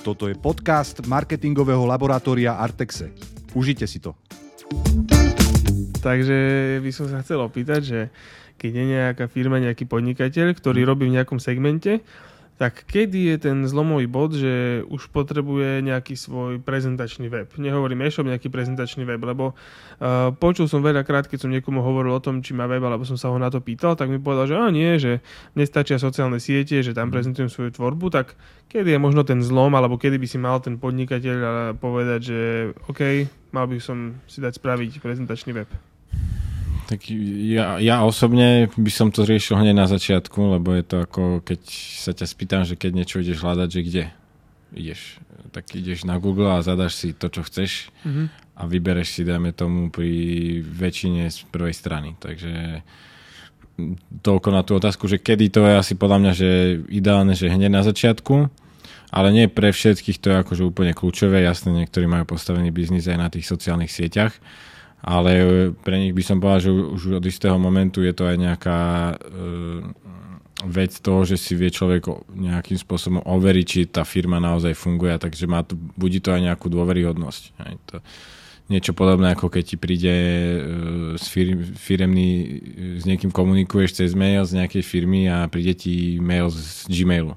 Toto 0.00 0.26
je 0.26 0.34
podcast 0.34 1.04
marketingového 1.04 1.84
laboratória 1.84 2.56
Artexe. 2.56 3.12
Užite 3.52 3.84
si 3.84 4.00
to. 4.00 4.16
Takže 6.00 6.38
by 6.80 6.90
som 6.90 7.06
sa 7.12 7.20
chcel 7.20 7.44
opýtať, 7.44 7.80
že 7.84 8.00
keď 8.56 8.72
je 8.72 8.84
nejaká 8.92 9.24
firma, 9.28 9.60
nejaký 9.60 9.84
podnikateľ, 9.84 10.56
ktorý 10.56 10.84
robí 10.84 11.08
v 11.08 11.20
nejakom 11.20 11.40
segmente, 11.40 12.00
tak 12.60 12.84
kedy 12.84 13.32
je 13.32 13.36
ten 13.40 13.64
zlomový 13.64 14.04
bod, 14.04 14.36
že 14.36 14.84
už 14.92 15.08
potrebuje 15.16 15.80
nejaký 15.80 16.12
svoj 16.12 16.60
prezentačný 16.60 17.32
web? 17.32 17.48
Nehovorím 17.56 18.04
e-shop, 18.04 18.28
nejaký 18.28 18.52
prezentačný 18.52 19.08
web, 19.08 19.16
lebo 19.24 19.56
uh, 19.56 20.28
počul 20.36 20.68
som 20.68 20.84
veľakrát, 20.84 21.24
keď 21.24 21.48
som 21.48 21.50
niekomu 21.56 21.80
hovoril 21.80 22.12
o 22.12 22.20
tom, 22.20 22.44
či 22.44 22.52
má 22.52 22.68
web, 22.68 22.84
alebo 22.84 23.08
som 23.08 23.16
sa 23.16 23.32
ho 23.32 23.40
na 23.40 23.48
to 23.48 23.64
pýtal, 23.64 23.96
tak 23.96 24.12
mi 24.12 24.20
povedal, 24.20 24.44
že 24.44 24.60
a 24.60 24.68
nie, 24.68 25.00
že 25.00 25.24
nestačia 25.56 25.96
sociálne 25.96 26.36
siete, 26.36 26.84
že 26.84 26.92
tam 26.92 27.08
mhm. 27.08 27.14
prezentujem 27.16 27.48
svoju 27.48 27.72
tvorbu, 27.80 28.12
tak 28.12 28.36
kedy 28.68 28.92
je 28.92 29.00
možno 29.00 29.24
ten 29.24 29.40
zlom, 29.40 29.72
alebo 29.72 29.96
kedy 29.96 30.20
by 30.20 30.28
si 30.28 30.36
mal 30.36 30.60
ten 30.60 30.76
podnikateľ 30.76 31.80
povedať, 31.80 32.20
že 32.20 32.40
OK, 32.92 33.24
mal 33.56 33.64
by 33.72 33.80
som 33.80 34.20
si 34.28 34.44
dať 34.44 34.60
spraviť 34.60 35.00
prezentačný 35.00 35.56
web? 35.56 35.89
Tak 36.90 37.06
ja, 37.46 37.78
ja 37.78 38.02
osobne 38.02 38.66
by 38.74 38.90
som 38.90 39.14
to 39.14 39.22
riešil 39.22 39.54
hneď 39.54 39.78
na 39.78 39.86
začiatku, 39.86 40.58
lebo 40.58 40.74
je 40.74 40.82
to 40.82 41.06
ako 41.06 41.38
keď 41.38 41.62
sa 42.02 42.10
ťa 42.10 42.26
spýtam, 42.26 42.62
že 42.66 42.74
keď 42.74 42.90
niečo 42.98 43.22
ideš 43.22 43.38
hľadať, 43.46 43.68
že 43.70 43.80
kde 43.86 44.04
ideš. 44.74 45.22
Tak 45.54 45.70
ideš 45.78 46.02
na 46.02 46.18
Google 46.18 46.50
a 46.50 46.66
zadaš 46.66 46.98
si 46.98 47.14
to, 47.14 47.30
čo 47.30 47.46
chceš 47.46 47.94
mm-hmm. 48.02 48.26
a 48.58 48.62
vybereš 48.66 49.08
si, 49.14 49.22
dajme 49.22 49.54
tomu, 49.54 49.94
pri 49.94 50.10
väčšine 50.66 51.30
z 51.30 51.46
prvej 51.54 51.78
strany. 51.78 52.18
Takže 52.18 52.82
toľko 54.26 54.48
na 54.50 54.66
tú 54.66 54.74
otázku, 54.74 55.06
že 55.06 55.22
kedy 55.22 55.46
to 55.46 55.62
je 55.70 55.74
asi 55.78 55.94
podľa 55.94 56.18
mňa, 56.26 56.32
že 56.34 56.50
ideálne, 56.90 57.38
že 57.38 57.54
hneď 57.54 57.70
na 57.70 57.86
začiatku, 57.86 58.50
ale 59.14 59.28
nie 59.30 59.46
pre 59.46 59.70
všetkých 59.70 60.18
to 60.18 60.26
je 60.34 60.36
akože 60.42 60.62
úplne 60.66 60.90
kľúčové. 60.90 61.46
Jasne, 61.46 61.70
niektorí 61.70 62.10
majú 62.10 62.34
postavený 62.34 62.74
biznis 62.74 63.06
aj 63.06 63.18
na 63.18 63.30
tých 63.30 63.46
sociálnych 63.46 63.94
sieťach, 63.94 64.34
ale 65.00 65.32
pre 65.80 65.96
nich 65.96 66.12
by 66.12 66.22
som 66.24 66.36
povedal, 66.38 66.68
že 66.68 66.70
už 66.72 67.02
od 67.20 67.24
istého 67.24 67.56
momentu 67.56 68.04
je 68.04 68.12
to 68.12 68.28
aj 68.28 68.36
nejaká 68.36 68.80
e, 69.10 69.14
vec 70.68 70.92
toho, 71.00 71.24
že 71.24 71.40
si 71.40 71.56
vie 71.56 71.72
človek 71.72 72.04
nejakým 72.28 72.76
spôsobom 72.76 73.24
overiť, 73.24 73.66
či 73.66 73.80
tá 73.88 74.04
firma 74.04 74.36
naozaj 74.36 74.76
funguje, 74.76 75.16
takže 75.16 75.48
má 75.48 75.64
to, 75.64 75.76
budí 75.96 76.20
to 76.20 76.36
aj 76.36 76.52
nejakú 76.52 76.68
dôveryhodnosť. 76.68 77.42
Aj 77.64 77.74
to, 77.88 77.96
niečo 78.70 78.94
podobné, 78.94 79.32
ako 79.32 79.50
keď 79.50 79.62
ti 79.66 79.76
príde 79.80 80.14
e, 80.14 80.58
s 81.18 81.26
firm, 81.26 81.64
firemný, 81.74 82.60
s 83.00 83.08
niekým 83.08 83.34
komunikuješ 83.34 84.04
cez 84.04 84.10
mail 84.12 84.46
z 84.46 84.62
nejakej 84.62 84.84
firmy 84.86 85.26
a 85.26 85.48
príde 85.48 85.74
ti 85.74 86.20
mail 86.22 86.52
z 86.52 86.86
Gmailu. 86.86 87.34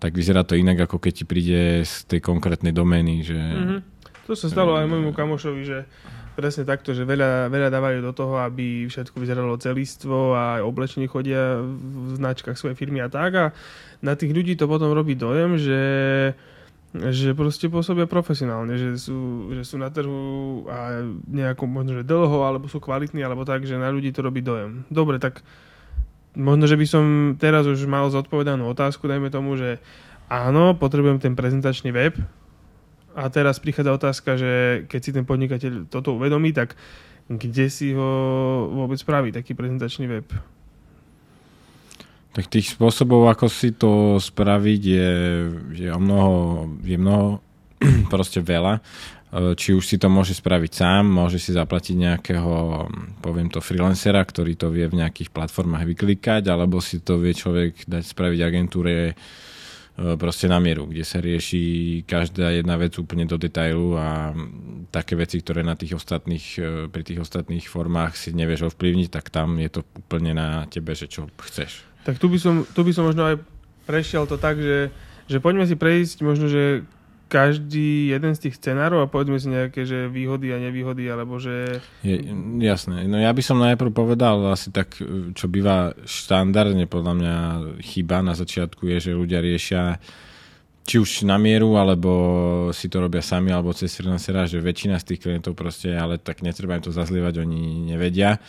Tak 0.00 0.14
vyzerá 0.14 0.42
to 0.42 0.58
inak, 0.58 0.88
ako 0.88 0.98
keď 0.98 1.12
ti 1.22 1.24
príde 1.28 1.84
z 1.84 1.94
tej 2.06 2.24
konkrétnej 2.24 2.72
domény. 2.72 3.22
Že... 3.22 3.38
Mm-hmm. 3.38 3.80
To 4.32 4.34
sa 4.34 4.48
stalo 4.48 4.80
aj 4.80 4.88
môjmu 4.88 5.12
kamošovi, 5.12 5.62
že 5.68 5.84
Presne 6.32 6.64
takto, 6.64 6.96
že 6.96 7.04
veľa, 7.04 7.52
veľa 7.52 7.68
dávajú 7.68 7.98
do 8.00 8.12
toho, 8.16 8.40
aby 8.40 8.88
všetko 8.88 9.20
vyzeralo 9.20 9.60
celistvo 9.60 10.32
a 10.32 10.64
oblečení 10.64 11.04
chodia 11.04 11.60
v 11.60 12.16
značkách 12.16 12.56
svojej 12.56 12.72
firmy 12.72 13.04
a 13.04 13.12
tak 13.12 13.32
a 13.36 13.44
na 14.00 14.16
tých 14.16 14.32
ľudí 14.32 14.56
to 14.56 14.64
potom 14.64 14.96
robí 14.96 15.12
dojem, 15.12 15.60
že 15.60 15.80
že 16.92 17.32
proste 17.32 17.72
pôsobia 17.72 18.04
profesionálne, 18.04 18.76
že 18.76 19.00
sú, 19.00 19.48
že 19.56 19.64
sú 19.64 19.80
na 19.80 19.88
trhu 19.88 20.68
a 20.68 21.00
nejako 21.24 21.64
možno, 21.64 21.96
že 21.96 22.04
dlho, 22.04 22.44
alebo 22.44 22.68
sú 22.68 22.84
kvalitní, 22.84 23.24
alebo 23.24 23.48
tak, 23.48 23.64
že 23.64 23.80
na 23.80 23.88
ľudí 23.88 24.12
to 24.12 24.20
robí 24.20 24.44
dojem. 24.44 24.84
Dobre, 24.92 25.16
tak 25.16 25.40
možno, 26.36 26.68
že 26.68 26.76
by 26.76 26.84
som 26.84 27.04
teraz 27.40 27.64
už 27.64 27.88
mal 27.88 28.12
zodpovedanú 28.12 28.68
otázku, 28.68 29.08
dajme 29.08 29.32
tomu, 29.32 29.56
že 29.56 29.80
áno, 30.28 30.76
potrebujem 30.76 31.16
ten 31.16 31.32
prezentačný 31.32 31.96
web, 31.96 32.12
a 33.14 33.28
teraz 33.28 33.60
prichádza 33.60 33.92
otázka, 33.92 34.30
že 34.40 34.52
keď 34.88 35.00
si 35.00 35.10
ten 35.12 35.24
podnikateľ 35.28 35.88
toto 35.88 36.16
uvedomí, 36.16 36.52
tak 36.52 36.76
kde 37.28 37.66
si 37.70 37.94
ho 37.94 38.10
vôbec 38.72 38.98
spraví 38.98 39.30
taký 39.30 39.54
prezentačný 39.54 40.06
web? 40.10 40.26
Tak 42.32 42.48
tých 42.48 42.72
spôsobov, 42.72 43.28
ako 43.28 43.46
si 43.52 43.76
to 43.76 44.16
spraviť, 44.16 44.80
je, 44.80 45.10
je 45.84 45.88
o 45.92 46.00
mnoho, 46.00 46.64
je 46.80 46.96
mnoho 46.96 47.44
proste 48.12 48.40
veľa. 48.40 48.80
E, 48.80 49.52
či 49.52 49.76
už 49.76 49.84
si 49.84 50.00
to 50.00 50.08
môže 50.08 50.36
spraviť 50.40 50.72
sám, 50.72 51.04
môže 51.08 51.36
si 51.36 51.52
zaplatiť 51.52 51.92
nejakého, 51.92 52.52
poviem 53.20 53.52
to, 53.52 53.60
freelancera, 53.60 54.24
ktorý 54.24 54.56
to 54.56 54.72
vie 54.72 54.88
v 54.88 55.04
nejakých 55.04 55.28
platformách 55.28 55.84
vyklikať, 55.84 56.48
alebo 56.48 56.80
si 56.80 57.04
to 57.04 57.20
vie 57.20 57.36
človek 57.36 57.84
dať 57.84 58.04
spraviť 58.04 58.40
agentúre, 58.40 59.12
proste 59.92 60.48
na 60.48 60.56
mieru, 60.56 60.88
kde 60.88 61.04
sa 61.04 61.20
rieši 61.20 62.02
každá 62.08 62.48
jedna 62.48 62.80
vec 62.80 62.96
úplne 62.96 63.28
do 63.28 63.36
detailu 63.36 63.92
a 64.00 64.32
také 64.88 65.12
veci, 65.20 65.44
ktoré 65.44 65.60
na 65.60 65.76
tých 65.76 66.00
ostatných, 66.00 66.46
e, 66.56 66.88
pri 66.88 67.02
tých 67.04 67.20
ostatných 67.20 67.68
formách 67.68 68.16
si 68.16 68.32
nevieš 68.32 68.72
ovplyvniť, 68.72 69.08
tak 69.12 69.28
tam 69.28 69.60
je 69.60 69.68
to 69.68 69.80
úplne 70.00 70.32
na 70.32 70.64
tebe, 70.72 70.96
že 70.96 71.12
čo 71.12 71.28
chceš. 71.44 71.84
Tak 72.08 72.16
tu 72.16 72.32
by 72.32 72.38
som, 72.40 72.64
tu 72.64 72.80
by 72.80 72.92
som 72.96 73.04
možno 73.04 73.28
aj 73.28 73.36
prešiel 73.84 74.24
to 74.24 74.40
tak, 74.40 74.56
že, 74.56 74.88
že 75.28 75.38
poďme 75.44 75.68
si 75.68 75.76
prejsť 75.76 76.24
možno, 76.24 76.48
že 76.48 76.88
každý 77.32 78.12
jeden 78.12 78.36
z 78.36 78.44
tých 78.44 78.60
scenárov 78.60 79.00
a 79.00 79.08
povedzme 79.08 79.40
si 79.40 79.48
nejaké 79.48 79.88
že 79.88 80.12
výhody 80.12 80.52
a 80.52 80.60
nevýhody, 80.60 81.08
alebo 81.08 81.40
že... 81.40 81.80
Je, 82.04 82.20
jasné. 82.60 83.08
No 83.08 83.16
ja 83.16 83.32
by 83.32 83.40
som 83.40 83.56
najprv 83.56 83.88
povedal 83.88 84.52
asi 84.52 84.68
tak, 84.68 85.00
čo 85.32 85.48
býva 85.48 85.96
štandardne 86.04 86.84
podľa 86.84 87.12
mňa 87.16 87.36
chyba 87.80 88.20
na 88.20 88.36
začiatku 88.36 88.84
je, 88.84 89.08
že 89.08 89.16
ľudia 89.16 89.40
riešia 89.40 89.96
či 90.82 90.98
už 90.98 91.24
na 91.24 91.38
mieru, 91.38 91.78
alebo 91.78 92.10
si 92.74 92.90
to 92.92 93.00
robia 93.00 93.22
sami, 93.22 93.54
alebo 93.54 93.72
cez 93.72 93.94
freelancera, 93.94 94.50
že 94.50 94.58
väčšina 94.58 94.98
z 94.98 95.14
tých 95.14 95.22
klientov 95.24 95.54
proste, 95.54 95.94
ale 95.94 96.18
tak 96.18 96.42
netreba 96.42 96.74
im 96.74 96.84
to 96.84 96.90
zazlievať, 96.90 97.38
oni 97.38 97.86
nevedia. 97.86 98.42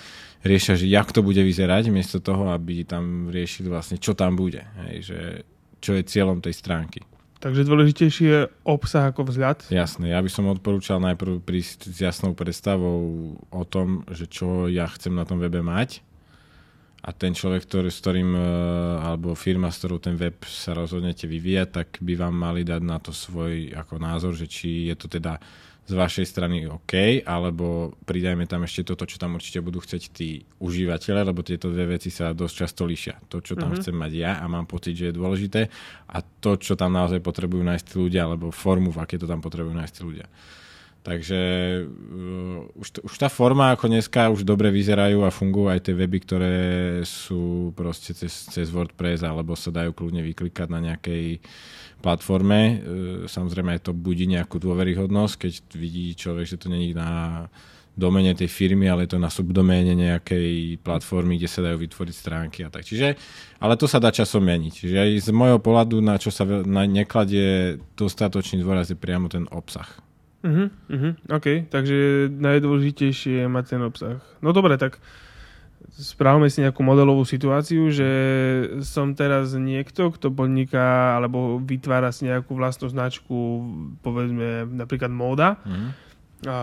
Riešia, 0.43 0.75
že 0.75 0.89
jak 0.89 1.13
to 1.13 1.21
bude 1.21 1.39
vyzerať, 1.39 1.93
miesto 1.93 2.19
toho, 2.19 2.51
aby 2.51 2.83
tam 2.83 3.29
riešili 3.29 3.69
vlastne, 3.69 4.01
čo 4.01 4.17
tam 4.17 4.33
bude. 4.33 4.65
Hej, 4.89 4.95
že 5.07 5.19
čo 5.77 5.93
je 5.93 6.03
cieľom 6.03 6.41
tej 6.41 6.57
stránky. 6.57 7.12
Takže 7.43 7.67
dôležitejší 7.67 8.23
je 8.23 8.39
obsah 8.63 9.11
ako 9.11 9.27
vzhľad? 9.27 9.67
Jasné, 9.67 10.15
ja 10.15 10.23
by 10.23 10.31
som 10.31 10.47
odporúčal 10.47 11.03
najprv 11.03 11.43
prísť 11.43 11.91
s 11.91 11.99
jasnou 11.99 12.31
predstavou 12.31 13.35
o 13.51 13.63
tom, 13.67 14.07
že 14.15 14.31
čo 14.31 14.71
ja 14.71 14.87
chcem 14.87 15.11
na 15.11 15.27
tom 15.27 15.43
webe 15.43 15.59
mať 15.59 15.99
a 17.03 17.09
ten 17.11 17.35
človek, 17.35 17.67
ktorý, 17.67 17.91
s 17.91 17.99
ktorým, 17.99 18.31
e, 18.31 18.47
alebo 19.03 19.35
firma, 19.35 19.67
s 19.67 19.83
ktorou 19.83 19.99
ten 19.99 20.15
web 20.15 20.39
sa 20.47 20.71
rozhodnete 20.71 21.27
vyvíjať, 21.27 21.67
tak 21.67 21.87
by 21.99 22.15
vám 22.15 22.31
mali 22.31 22.63
dať 22.63 22.79
na 22.79 22.95
to 23.03 23.11
svoj 23.11 23.75
ako 23.75 23.99
názor, 23.99 24.31
že 24.31 24.47
či 24.47 24.87
je 24.87 24.95
to 24.95 25.11
teda 25.11 25.35
z 25.83 25.99
vašej 25.99 26.23
strany 26.23 26.63
OK, 26.63 27.27
alebo 27.27 27.91
pridajme 28.07 28.47
tam 28.47 28.63
ešte 28.63 28.87
toto, 28.87 29.03
čo 29.03 29.19
tam 29.19 29.35
určite 29.35 29.59
budú 29.59 29.83
chceť 29.83 30.03
tí 30.15 30.47
užívateľe, 30.63 31.27
lebo 31.27 31.43
tieto 31.43 31.67
dve 31.67 31.99
veci 31.99 32.07
sa 32.07 32.31
dosť 32.31 32.55
často 32.55 32.87
líšia. 32.87 33.19
To, 33.27 33.43
čo 33.43 33.59
tam 33.59 33.75
mm-hmm. 33.75 33.83
chcem 33.83 33.95
mať 33.99 34.11
ja 34.15 34.39
a 34.39 34.47
mám 34.47 34.63
pocit, 34.63 34.95
že 34.95 35.11
je 35.11 35.19
dôležité 35.19 35.67
a 36.07 36.23
to, 36.23 36.55
čo 36.55 36.79
tam 36.79 36.95
naozaj 36.95 37.19
potrebujú 37.19 37.67
nájsť 37.67 37.83
tí 37.83 37.95
ľudia, 37.99 38.31
alebo 38.31 38.55
formu, 38.55 38.95
v 38.95 39.03
aké 39.03 39.19
to 39.19 39.27
tam 39.27 39.43
potrebujú 39.43 39.75
nájsť 39.75 39.93
tí 39.99 40.01
ľudia. 40.07 40.27
Takže 41.03 41.41
uh, 41.83 42.79
už, 42.79 43.03
už 43.03 43.13
tá 43.19 43.27
forma 43.27 43.75
ako 43.75 43.91
dneska 43.91 44.31
už 44.31 44.47
dobre 44.47 44.71
vyzerajú 44.71 45.27
a 45.27 45.35
fungujú 45.35 45.67
aj 45.67 45.83
tie 45.83 45.93
weby, 45.99 46.17
ktoré 46.23 46.55
sú 47.03 47.75
proste 47.75 48.15
cez, 48.15 48.31
cez 48.47 48.71
WordPress 48.71 49.27
alebo 49.27 49.51
sa 49.59 49.67
dajú 49.67 49.91
kľudne 49.91 50.23
vyklikať 50.23 50.71
na 50.71 50.79
nejakej 50.79 51.43
platforme. 51.99 52.59
Uh, 52.59 52.75
samozrejme 53.27 53.83
to 53.83 53.91
budí 53.91 54.31
nejakú 54.31 54.63
dôveryhodnosť, 54.63 55.35
keď 55.43 55.53
vidí 55.75 56.15
človek, 56.15 56.47
že 56.47 56.55
to 56.55 56.71
není 56.71 56.95
na 56.95 57.51
domene 57.93 58.33
tej 58.33 58.49
firmy, 58.49 58.89
ale 58.89 59.05
je 59.05 59.13
to 59.13 59.19
na 59.21 59.29
subdoméne 59.29 59.93
nejakej 59.93 60.81
platformy, 60.81 61.37
kde 61.37 61.51
sa 61.51 61.61
dajú 61.61 61.77
vytvoriť 61.83 62.15
stránky 62.15 62.59
a 62.65 62.73
tak. 62.73 62.87
Čiže, 62.87 63.13
ale 63.61 63.77
to 63.77 63.85
sa 63.85 64.01
dá 64.01 64.09
časom 64.09 64.41
meniť. 64.41 64.73
Čiže 64.73 64.95
aj 64.97 65.09
z 65.19 65.29
môjho 65.29 65.59
pohľadu, 65.61 66.01
na 66.01 66.17
čo 66.17 66.33
sa 66.33 66.41
na 66.47 66.89
nekladie 66.89 67.77
dostatočný 67.93 68.65
dôraz 68.65 68.89
je 68.89 68.97
priamo 68.97 69.29
ten 69.29 69.45
obsah 69.53 70.02
Uh-huh, 70.43 70.67
uh-huh, 70.91 71.13
OK, 71.31 71.71
takže 71.71 72.27
najdôležitejšie 72.27 73.43
je 73.43 73.47
mať 73.47 73.65
ten 73.65 73.81
obsah. 73.81 74.19
No 74.43 74.51
dobre, 74.51 74.75
tak 74.75 74.99
správame 75.95 76.51
si 76.51 76.59
nejakú 76.59 76.83
modelovú 76.83 77.23
situáciu, 77.23 77.87
že 77.95 78.09
som 78.83 79.15
teraz 79.15 79.55
niekto, 79.55 80.11
kto 80.11 80.35
podniká 80.35 81.15
alebo 81.15 81.63
vytvára 81.63 82.11
si 82.11 82.27
nejakú 82.27 82.59
vlastnú 82.59 82.91
značku, 82.91 83.35
povedzme 84.03 84.67
napríklad 84.67 85.15
móda. 85.15 85.63
Uh-huh. 85.63 85.95
A 86.43 86.57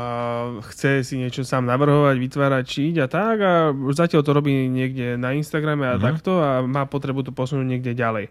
chce 0.69 1.01
si 1.01 1.17
niečo 1.17 1.41
sám 1.41 1.65
navrhovať, 1.65 2.21
vytvárať, 2.21 2.65
čiť 2.69 2.95
a 3.01 3.07
tak 3.09 3.37
a 3.41 3.73
zatiaľ 3.97 4.21
to 4.21 4.37
robí 4.37 4.69
niekde 4.69 5.17
na 5.17 5.33
Instagrame 5.33 5.89
a 5.89 5.97
uh-huh. 5.97 6.05
takto 6.05 6.37
a 6.37 6.61
má 6.61 6.85
potrebu 6.85 7.25
to 7.25 7.33
posunúť 7.33 7.65
niekde 7.65 7.97
ďalej. 7.97 8.29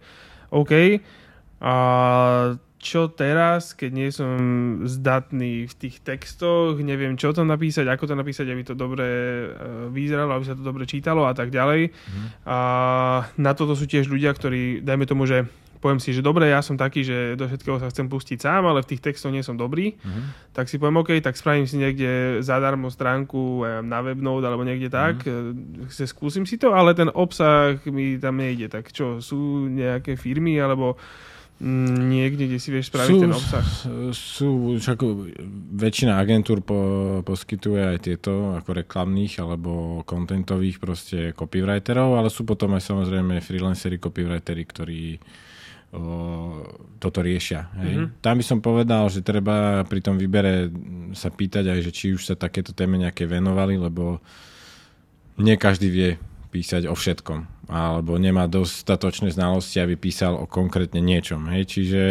OK. 0.54 1.02
A 1.60 1.74
čo 2.80 3.12
teraz, 3.12 3.76
keď 3.76 3.92
nie 3.92 4.10
som 4.10 4.34
zdatný 4.88 5.68
v 5.68 5.74
tých 5.76 6.00
textoch, 6.00 6.80
neviem 6.80 7.20
čo 7.20 7.36
tam 7.36 7.52
napísať, 7.52 7.84
ako 7.92 8.08
to 8.08 8.16
napísať, 8.16 8.48
aby 8.48 8.64
to 8.64 8.72
dobre 8.72 9.04
e, 9.04 9.48
vyzeralo, 9.92 10.32
aby 10.40 10.48
sa 10.48 10.56
to 10.56 10.64
dobre 10.64 10.88
čítalo 10.88 11.28
a 11.28 11.36
tak 11.36 11.52
ďalej. 11.52 11.92
Mm. 11.92 12.28
A 12.48 12.58
na 13.36 13.52
toto 13.52 13.76
sú 13.76 13.84
tiež 13.84 14.08
ľudia, 14.08 14.32
ktorí, 14.32 14.80
dajme 14.80 15.04
tomu, 15.04 15.28
že 15.28 15.44
poviem 15.80 16.00
si, 16.00 16.12
že 16.12 16.20
dobre, 16.20 16.52
ja 16.52 16.60
som 16.60 16.76
taký, 16.76 17.08
že 17.08 17.40
do 17.40 17.48
všetkého 17.48 17.80
sa 17.80 17.88
chcem 17.88 18.12
pustiť 18.12 18.44
sám, 18.44 18.68
ale 18.68 18.84
v 18.84 18.96
tých 18.96 19.04
textoch 19.04 19.32
nie 19.32 19.44
som 19.44 19.56
dobrý, 19.56 19.96
Mhm. 19.96 20.52
tak 20.52 20.68
si 20.68 20.76
poviem, 20.76 21.00
OK, 21.00 21.24
tak 21.24 21.40
spravím 21.40 21.68
si 21.68 21.80
niekde 21.80 22.44
zadarmo 22.44 22.92
stránku 22.92 23.64
na 23.84 24.04
webnode 24.04 24.44
alebo 24.44 24.68
niekde 24.68 24.92
tak, 24.92 25.24
mm. 25.24 25.88
se 25.88 26.04
skúsim 26.04 26.44
si 26.44 26.60
to, 26.60 26.76
ale 26.76 26.92
ten 26.96 27.08
obsah 27.08 27.80
mi 27.88 28.20
tam 28.20 28.40
nejde. 28.40 28.68
Tak 28.68 28.92
čo, 28.92 29.24
sú 29.24 29.72
nejaké 29.72 30.20
firmy 30.20 30.60
alebo 30.60 31.00
niekde, 31.60 32.48
kde 32.48 32.60
si 32.60 32.72
vieš 32.72 32.88
spraviť 32.88 33.12
Sú- 33.12 33.24
ten 33.24 33.34
obsah? 33.36 33.68
Sú, 34.16 34.50
však 34.80 34.98
väčšina 35.76 36.16
agentúr 36.16 36.64
po, 36.64 36.80
poskytuje 37.28 37.84
aj 37.84 37.98
tieto 38.00 38.56
ako 38.56 38.80
reklamných 38.80 39.44
alebo 39.44 40.02
kontentových 40.08 40.80
proste 40.80 41.36
copywriterov, 41.36 42.16
ale 42.16 42.32
sú 42.32 42.48
potom 42.48 42.80
aj 42.80 42.84
samozrejme 42.88 43.44
freelanceri, 43.44 44.00
copywriteri, 44.00 44.64
ktorí 44.64 45.04
o, 45.92 46.02
toto 46.96 47.20
riešia. 47.20 47.68
Hej. 47.76 47.92
Mhm. 47.92 48.00
Mm-hmm. 48.00 48.24
Tam 48.24 48.36
by 48.40 48.44
som 48.48 48.60
povedal, 48.64 49.04
že 49.12 49.20
treba 49.20 49.84
pri 49.84 50.00
tom 50.00 50.16
výbere 50.16 50.72
sa 51.12 51.28
pýtať 51.28 51.76
aj, 51.76 51.80
že 51.84 51.92
či 51.92 52.06
už 52.16 52.24
sa 52.24 52.40
takéto 52.40 52.72
téme 52.72 52.96
nejaké 52.96 53.28
venovali, 53.28 53.76
lebo 53.76 54.24
nie 55.40 55.60
každý 55.60 55.92
vie 55.92 56.10
písať 56.50 56.88
o 56.88 56.96
všetkom, 56.96 57.59
alebo 57.70 58.18
nemá 58.18 58.50
dostatočné 58.50 59.30
znalosti, 59.30 59.78
aby 59.78 59.94
písal 59.94 60.34
o 60.36 60.50
konkrétne 60.50 61.00
niečom. 61.00 61.46
Hej. 61.54 61.64
Čiže 61.70 62.02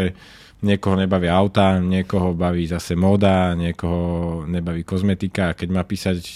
niekoho 0.62 0.98
nebaví 0.98 1.26
auta, 1.30 1.78
niekoho 1.78 2.34
baví 2.34 2.66
zase 2.66 2.98
móda, 2.98 3.54
niekoho 3.54 4.42
nebaví 4.46 4.82
kozmetika 4.82 5.54
keď 5.54 5.68
má 5.70 5.82
písať 5.86 6.18
e, 6.18 6.32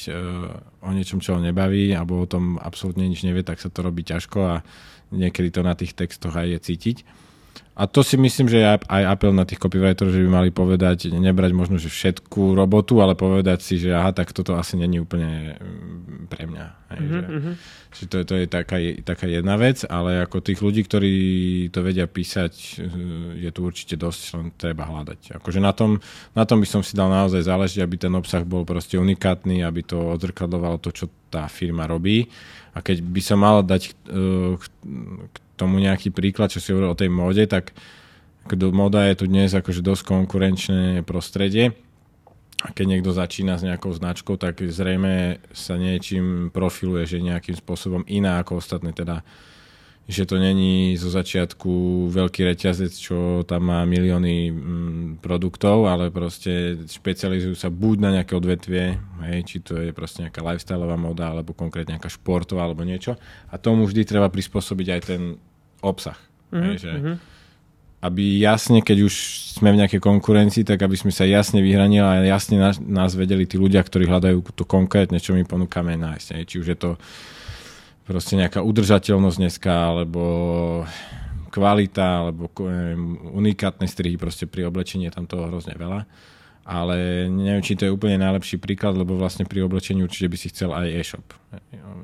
o 0.82 0.90
niečom, 0.94 1.18
čo 1.18 1.38
ho 1.38 1.40
nebaví 1.42 1.90
alebo 1.90 2.22
o 2.22 2.30
tom 2.30 2.54
absolútne 2.62 3.02
nič 3.06 3.26
nevie, 3.26 3.42
tak 3.42 3.58
sa 3.58 3.66
to 3.66 3.82
robí 3.82 4.06
ťažko 4.06 4.38
a 4.46 4.56
niekedy 5.10 5.50
to 5.50 5.66
na 5.66 5.74
tých 5.74 5.98
textoch 5.98 6.34
aj 6.38 6.54
je 6.54 6.58
cítiť. 6.58 6.96
A 7.72 7.88
to 7.88 8.04
si 8.04 8.20
myslím, 8.20 8.52
že 8.52 8.60
je 8.60 8.68
aj 8.68 9.02
apel 9.08 9.32
na 9.32 9.48
tých 9.48 9.56
copywriterov, 9.56 10.12
že 10.12 10.20
by 10.20 10.28
mali 10.28 10.50
povedať, 10.52 11.08
nebrať 11.08 11.56
možno, 11.56 11.80
že 11.80 11.88
všetku 11.88 12.52
robotu, 12.52 13.00
ale 13.00 13.16
povedať 13.16 13.64
si, 13.64 13.80
že 13.80 13.96
aha, 13.96 14.12
tak 14.12 14.28
toto 14.36 14.60
asi 14.60 14.76
není 14.76 15.00
úplne 15.00 15.56
mm, 15.56 16.28
pre 16.28 16.44
mňa. 16.44 16.66
Hej, 16.92 17.00
Mhm, 17.00 17.08
že, 17.08 17.20
mhm. 17.32 17.52
že 17.96 18.02
to, 18.04 18.16
je- 18.20 18.26
to 18.28 18.34
je 18.36 18.46
taká, 18.46 18.76
taká 19.00 19.24
jedna 19.24 19.56
vec, 19.56 19.88
ale 19.88 20.20
ako 20.20 20.44
tých 20.44 20.60
ľudí, 20.60 20.84
ktorí 20.84 21.12
to 21.72 21.80
vedia 21.80 22.04
písať, 22.04 22.52
je 23.40 23.48
tu 23.48 23.60
určite 23.64 23.96
dosť, 23.96 24.20
len 24.36 24.46
treba 24.52 24.84
hľadať. 24.84 25.40
Akože 25.40 25.56
na 25.56 25.72
tom, 25.72 25.96
na 26.36 26.44
tom 26.44 26.60
by 26.60 26.68
som 26.68 26.84
si 26.84 26.92
dal 26.92 27.08
naozaj 27.08 27.40
záležiť, 27.40 27.80
aby 27.80 27.96
ten 27.96 28.12
obsah 28.12 28.44
bol 28.44 28.68
proste 28.68 29.00
unikátny, 29.00 29.64
aby 29.64 29.80
to 29.80 29.96
odzrkadlovalo 30.12 30.76
to, 30.76 30.92
čo 30.92 31.08
tá 31.32 31.48
firma 31.48 31.88
robí. 31.88 32.28
A 32.72 32.78
keď 32.80 33.04
by 33.04 33.20
som 33.20 33.38
mal 33.40 33.60
dať 33.60 33.82
eh, 33.88 34.56
k 34.58 35.36
tomu 35.60 35.78
nejaký 35.78 36.10
príklad, 36.10 36.50
čo 36.50 36.58
si 36.58 36.72
hovoril 36.72 36.92
o 36.92 36.98
tej 36.98 37.12
móde, 37.12 37.44
tak 37.46 37.76
moda 38.74 39.06
je 39.06 39.14
tu 39.22 39.24
dnes 39.30 39.52
akože 39.54 39.84
dosť 39.84 40.02
konkurenčné 40.02 41.06
prostredie. 41.06 41.78
A 42.62 42.70
keď 42.70 42.86
niekto 42.94 43.10
začína 43.10 43.58
s 43.58 43.66
nejakou 43.66 43.90
značkou, 43.90 44.38
tak 44.38 44.62
zrejme 44.62 45.42
sa 45.50 45.74
niečím 45.74 46.50
profiluje, 46.54 47.10
že 47.10 47.18
nejakým 47.18 47.58
spôsobom 47.58 48.06
iná 48.06 48.38
ako 48.38 48.62
ostatné. 48.62 48.94
Teda, 48.94 49.26
že 50.10 50.26
to 50.26 50.34
není 50.34 50.98
zo 50.98 51.14
začiatku 51.14 51.70
veľký 52.10 52.42
reťazec, 52.42 52.90
čo 52.90 53.46
tam 53.46 53.70
má 53.70 53.86
milióny 53.86 54.50
mm, 54.50 55.08
produktov, 55.22 55.86
ale 55.86 56.10
proste 56.10 56.82
špecializujú 56.90 57.54
sa 57.54 57.70
buď 57.70 57.96
na 58.02 58.10
nejaké 58.18 58.34
odvetvie, 58.34 58.98
hej, 59.30 59.38
či 59.46 59.56
to 59.62 59.78
je 59.78 59.94
proste 59.94 60.26
nejaká 60.26 60.42
lifestyleová 60.42 60.98
moda, 60.98 61.30
alebo 61.30 61.54
konkrétne 61.54 61.94
nejaká 61.94 62.10
športová, 62.10 62.66
alebo 62.66 62.82
niečo. 62.82 63.14
A 63.48 63.54
tomu 63.62 63.86
vždy 63.86 64.02
treba 64.02 64.26
prispôsobiť 64.26 64.86
aj 64.90 65.00
ten 65.06 65.38
obsah. 65.78 66.18
Mm-hmm. 66.50 66.66
Hej, 66.66 66.76
že, 66.82 66.92
mhm. 66.98 67.14
aby 68.02 68.24
jasne, 68.42 68.82
keď 68.82 69.06
už 69.06 69.14
sme 69.54 69.70
v 69.70 69.86
nejakej 69.86 70.02
konkurencii, 70.02 70.66
tak 70.66 70.82
aby 70.82 70.98
sme 70.98 71.14
sa 71.14 71.22
jasne 71.22 71.62
vyhranili 71.62 72.02
a 72.02 72.26
jasne 72.26 72.58
nás, 72.58 72.82
nás 72.82 73.14
vedeli 73.14 73.46
tí 73.46 73.54
ľudia, 73.54 73.78
ktorí 73.86 74.10
hľadajú 74.10 74.50
to 74.50 74.66
konkrétne, 74.66 75.22
čo 75.22 75.38
my 75.38 75.46
ponúkame 75.46 75.94
nájsť. 75.94 76.28
hej. 76.34 76.44
Či 76.50 76.56
už 76.58 76.66
je 76.74 76.78
to 76.78 76.90
proste 78.02 78.34
nejaká 78.34 78.60
udržateľnosť 78.62 79.38
dneska, 79.38 79.72
alebo 79.72 80.22
kvalita, 81.52 82.24
alebo 82.24 82.48
neviem, 82.64 83.20
unikátne 83.36 83.84
strihy 83.84 84.16
proste 84.16 84.48
pri 84.48 84.66
oblečení 84.66 85.06
je 85.06 85.14
tam 85.14 85.28
toho 85.28 85.52
hrozne 85.52 85.76
veľa. 85.76 86.08
Ale 86.62 87.26
neviem, 87.26 87.58
či 87.58 87.74
to 87.74 87.90
je 87.90 87.94
úplne 87.94 88.22
najlepší 88.22 88.62
príklad, 88.62 88.94
lebo 88.94 89.18
vlastne 89.18 89.42
pri 89.42 89.66
oblečení 89.66 89.98
určite 90.06 90.30
by 90.30 90.36
si 90.38 90.46
chcel 90.54 90.70
aj 90.70 90.86
e-shop. 90.94 91.26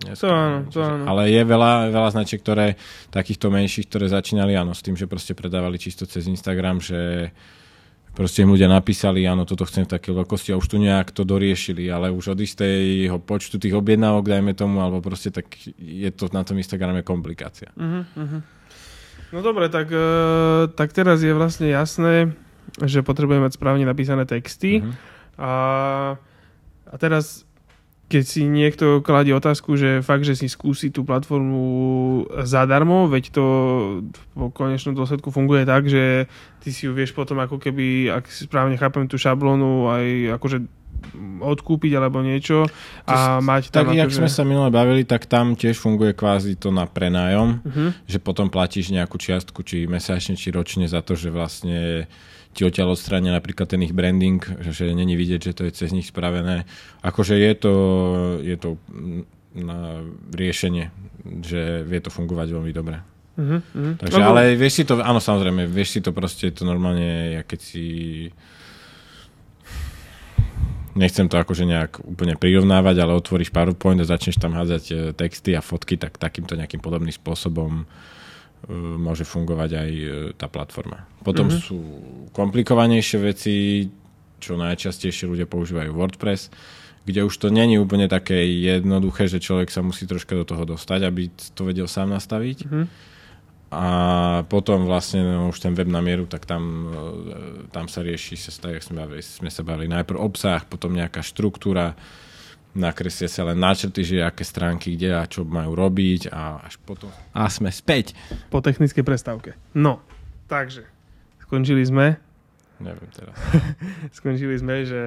Dneska, 0.03 0.27
To 0.27 0.35
áno, 0.35 0.59
to 0.67 0.83
áno. 0.83 1.07
Ale 1.07 1.31
je 1.31 1.43
veľa, 1.47 1.95
veľa 1.95 2.11
značiek, 2.11 2.43
ktoré 2.43 2.75
takýchto 3.15 3.55
menších, 3.55 3.87
ktoré 3.87 4.11
začínali 4.11 4.59
áno, 4.59 4.75
s 4.75 4.83
tým, 4.83 4.99
že 4.99 5.07
proste 5.07 5.39
predávali 5.39 5.79
čisto 5.79 6.11
cez 6.11 6.27
Instagram, 6.27 6.83
že 6.83 7.31
proste 8.15 8.45
im 8.45 8.53
ľudia 8.53 8.69
napísali, 8.69 9.25
áno, 9.25 9.49
toto 9.49 9.65
chcem 9.65 9.89
v 9.89 9.93
takej 9.97 10.13
veľkosti 10.13 10.49
a 10.53 10.59
už 10.61 10.67
tu 10.69 10.77
nejak 10.79 11.11
to 11.11 11.23
doriešili, 11.25 11.89
ale 11.89 12.13
už 12.13 12.37
od 12.37 12.41
istého 12.43 13.17
počtu 13.19 13.57
tých 13.59 13.75
objednávok, 13.75 14.29
dajme 14.29 14.53
tomu, 14.53 14.85
alebo 14.85 15.01
proste 15.01 15.33
tak 15.33 15.49
je 15.79 16.11
to 16.13 16.29
na 16.31 16.45
tom 16.45 16.59
Instagrame 16.59 17.01
komplikácia. 17.01 17.73
Mhm. 17.75 18.61
No 19.29 19.45
dobre, 19.45 19.69
tak, 19.69 19.93
eh, 19.93 20.73
tak 20.73 20.93
teraz 20.97 21.21
je 21.21 21.37
vlastne 21.37 21.69
jasné, 21.69 22.33
že 22.81 23.05
potrebujeme 23.05 23.49
mať 23.49 23.57
správne 23.57 23.85
napísané 23.85 24.25
texty. 24.25 24.85
Mhm. 24.85 24.93
A, 25.39 25.53
a 26.89 26.95
teraz, 26.99 27.48
keď 28.09 28.25
si 28.25 28.43
niekto 28.43 29.01
kladie 29.01 29.31
otázku, 29.31 29.77
že 29.77 30.01
fakt, 30.01 30.25
že 30.25 30.33
si 30.33 30.49
skúsi 30.49 30.89
tú 30.89 31.05
platformu 31.05 31.61
zadarmo, 32.43 33.05
veď 33.05 33.25
to 33.31 33.45
po 34.33 34.49
konečnom 34.49 34.93
dôsledku 34.93 35.29
funguje 35.29 35.63
tak, 35.63 35.85
že 35.85 36.25
ty 36.59 36.73
si 36.73 36.85
ju 36.85 36.93
vieš 36.93 37.13
potom 37.13 37.37
ako 37.37 37.57
keby, 37.57 38.09
ak 38.11 38.25
si 38.27 38.45
správne 38.45 38.75
chápem 38.75 39.05
tú 39.05 39.15
šablónu, 39.15 39.87
aj 39.87 40.05
akože 40.35 40.59
odkúpiť 41.39 41.93
alebo 41.95 42.19
niečo 42.21 42.67
a 43.05 43.39
mať 43.39 43.71
tam 43.71 43.87
Tak, 43.87 43.95
jak 43.95 44.11
akože... 44.11 44.19
sme 44.19 44.29
sa 44.29 44.43
minule 44.43 44.67
bavili, 44.69 45.05
tak 45.05 45.25
tam 45.25 45.55
tiež 45.55 45.79
funguje 45.79 46.11
kvázi 46.11 46.57
to 46.57 46.73
na 46.73 46.85
prenájom, 46.85 47.63
Mhm. 47.63 47.89
že 48.05 48.19
potom 48.19 48.49
platíš 48.49 48.91
nejakú 48.91 49.15
čiastku, 49.15 49.63
či 49.63 49.87
mesačne, 49.87 50.35
či 50.35 50.51
ročne 50.51 50.89
za 50.89 50.99
to, 50.99 51.15
že 51.15 51.31
vlastne 51.31 52.11
ti 52.53 52.65
odtiaľ 52.65 52.97
odstránia 52.97 53.31
napríklad 53.35 53.69
ten 53.69 53.83
ich 53.85 53.95
branding, 53.95 54.41
že, 54.65 54.91
není 54.91 55.15
vidieť, 55.15 55.41
že 55.41 55.53
to 55.55 55.63
je 55.69 55.73
cez 55.73 55.93
nich 55.95 56.09
spravené. 56.09 56.65
Akože 57.05 57.37
je 57.39 57.53
to, 57.55 57.75
je 58.43 58.57
to 58.57 58.81
na 59.55 60.03
riešenie, 60.33 60.91
že 61.45 61.85
vie 61.85 62.01
to 62.01 62.11
fungovať 62.11 62.49
veľmi 62.53 62.73
dobre. 62.75 63.01
Mhm, 63.39 63.59
mhm. 63.63 63.93
Takže, 64.03 64.19
Lebo- 64.19 64.29
ale 64.35 64.43
vieš 64.59 64.83
si 64.83 64.85
to, 64.85 64.99
áno 64.99 65.23
samozrejme, 65.23 65.71
vieš 65.71 65.99
si 65.99 66.01
to 66.03 66.11
proste, 66.11 66.51
je 66.51 66.55
to 66.59 66.65
normálne, 66.67 67.39
ja 67.39 67.43
keď 67.47 67.61
si 67.63 67.87
nechcem 70.99 71.31
to 71.31 71.39
akože 71.39 71.63
nejak 71.63 72.03
úplne 72.03 72.35
prirovnávať, 72.35 72.97
ale 72.99 73.15
otvoríš 73.15 73.55
PowerPoint 73.55 74.03
a 74.03 74.11
začneš 74.11 74.43
tam 74.43 74.59
hádzať 74.59 74.85
e, 74.91 74.95
texty 75.15 75.55
a 75.55 75.63
fotky, 75.63 75.95
tak 75.95 76.19
takýmto 76.19 76.59
nejakým 76.59 76.83
podobným 76.83 77.15
spôsobom 77.15 77.87
môže 78.75 79.25
fungovať 79.25 79.71
aj 79.75 79.91
e, 79.91 80.07
tá 80.37 80.47
platforma. 80.47 81.09
Potom 81.25 81.49
Mhm. 81.49 81.53
mm-hmm. 81.57 81.69
sú 81.69 81.79
komplikovanejšie 82.37 83.19
veci, 83.19 83.55
čo 84.39 84.55
najčastejšie 84.55 85.27
ľudia 85.27 85.49
používajú 85.51 85.91
WordPress, 85.91 86.53
kde 87.03 87.25
už 87.25 87.35
to 87.41 87.49
není 87.49 87.81
úplne 87.81 88.07
také 88.07 88.45
jednoduché, 88.45 89.27
že 89.27 89.41
človek 89.41 89.73
sa 89.73 89.81
musí 89.81 90.05
troška 90.05 90.37
do 90.37 90.45
toho 90.45 90.69
dostať, 90.69 91.01
aby 91.09 91.33
to 91.57 91.65
vedel 91.65 91.89
sám 91.89 92.13
nastaviť. 92.13 92.59
Mhm. 92.69 92.85
A 93.69 93.85
potom 94.49 94.89
vlastne 94.89 95.21
no, 95.21 95.53
už 95.53 95.61
ten 95.61 95.77
web 95.77 95.93
na 95.93 96.01
mieru, 96.01 96.25
tak 96.25 96.49
tam, 96.49 96.89
e, 96.89 97.69
tam 97.69 97.85
sa 97.89 98.01
rieši, 98.01 98.37
sa 98.37 98.53
tak, 98.65 98.81
sme, 98.81 99.05
sme 99.21 99.51
sa 99.53 99.61
bavili 99.61 99.93
najprv 99.93 100.17
obsah, 100.17 100.65
potom 100.65 100.97
nejaká 100.97 101.21
štruktúra, 101.21 101.93
nakreslia 102.77 103.29
sa 103.31 103.49
len 103.49 103.57
náčrty, 103.57 104.05
že 104.05 104.17
aké 104.21 104.45
stránky 104.45 104.95
kde 104.99 105.17
a 105.17 105.25
čo 105.25 105.45
majú 105.45 105.73
robiť 105.73 106.29
a 106.29 106.61
až 106.65 106.77
potom... 106.83 107.09
A 107.33 107.49
sme 107.49 107.73
späť. 107.73 108.13
po 108.53 108.61
technickej 108.61 109.05
prestávke. 109.05 109.57
No, 109.73 110.05
takže, 110.47 110.85
skončili 111.45 111.85
sme. 111.85 112.21
Neviem 112.79 113.11
teraz. 113.11 113.35
Skončili 114.23 114.55
sme, 114.55 114.87
že 114.87 115.03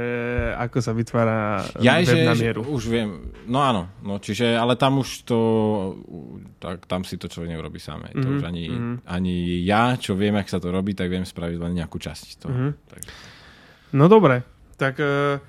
ako 0.60 0.84
sa 0.84 0.92
vytvára 0.92 1.64
Ja, 1.80 2.04
web 2.04 2.04
že, 2.04 2.28
na 2.28 2.36
že 2.36 2.44
mieru. 2.44 2.68
už 2.68 2.84
viem. 2.92 3.32
No 3.48 3.64
áno, 3.64 3.88
no 4.04 4.20
čiže, 4.20 4.60
ale 4.60 4.76
tam 4.76 5.00
už 5.00 5.24
to, 5.24 5.40
tak 6.60 6.84
tam 6.84 7.08
si 7.08 7.16
to 7.16 7.32
človek 7.32 7.56
neurobi 7.56 7.80
sám. 7.80 8.12
Mm-hmm. 8.12 8.20
To 8.20 8.28
Mhm, 8.28 8.36
už 8.36 8.44
ani, 8.44 8.64
mhm. 8.68 8.76
mm-hmm. 8.76 8.96
ani 9.08 9.36
ja, 9.64 9.96
čo 9.96 10.20
viem, 10.20 10.36
ak 10.36 10.52
sa 10.52 10.60
to 10.60 10.68
robí, 10.68 10.92
tak 10.92 11.08
viem 11.08 11.24
spraviť 11.24 11.58
len 11.64 11.80
nejakú 11.80 11.96
časť 11.96 12.44
toho. 12.44 12.52
Mhm. 12.52 12.70
Takže. 12.92 13.10
No 13.96 14.12
dobre, 14.12 14.44
tak 14.76 15.00
e, 15.00 15.40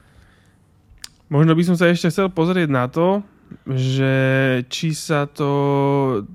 možno 1.33 1.57
by 1.57 1.63
som 1.65 1.77
sa 1.81 1.89
ešte 1.89 2.13
chcel 2.13 2.29
pozrieť 2.29 2.69
na 2.69 2.85
to, 2.93 3.25
že 3.69 4.15
či 4.69 4.97
sa 4.97 5.29
to 5.29 5.51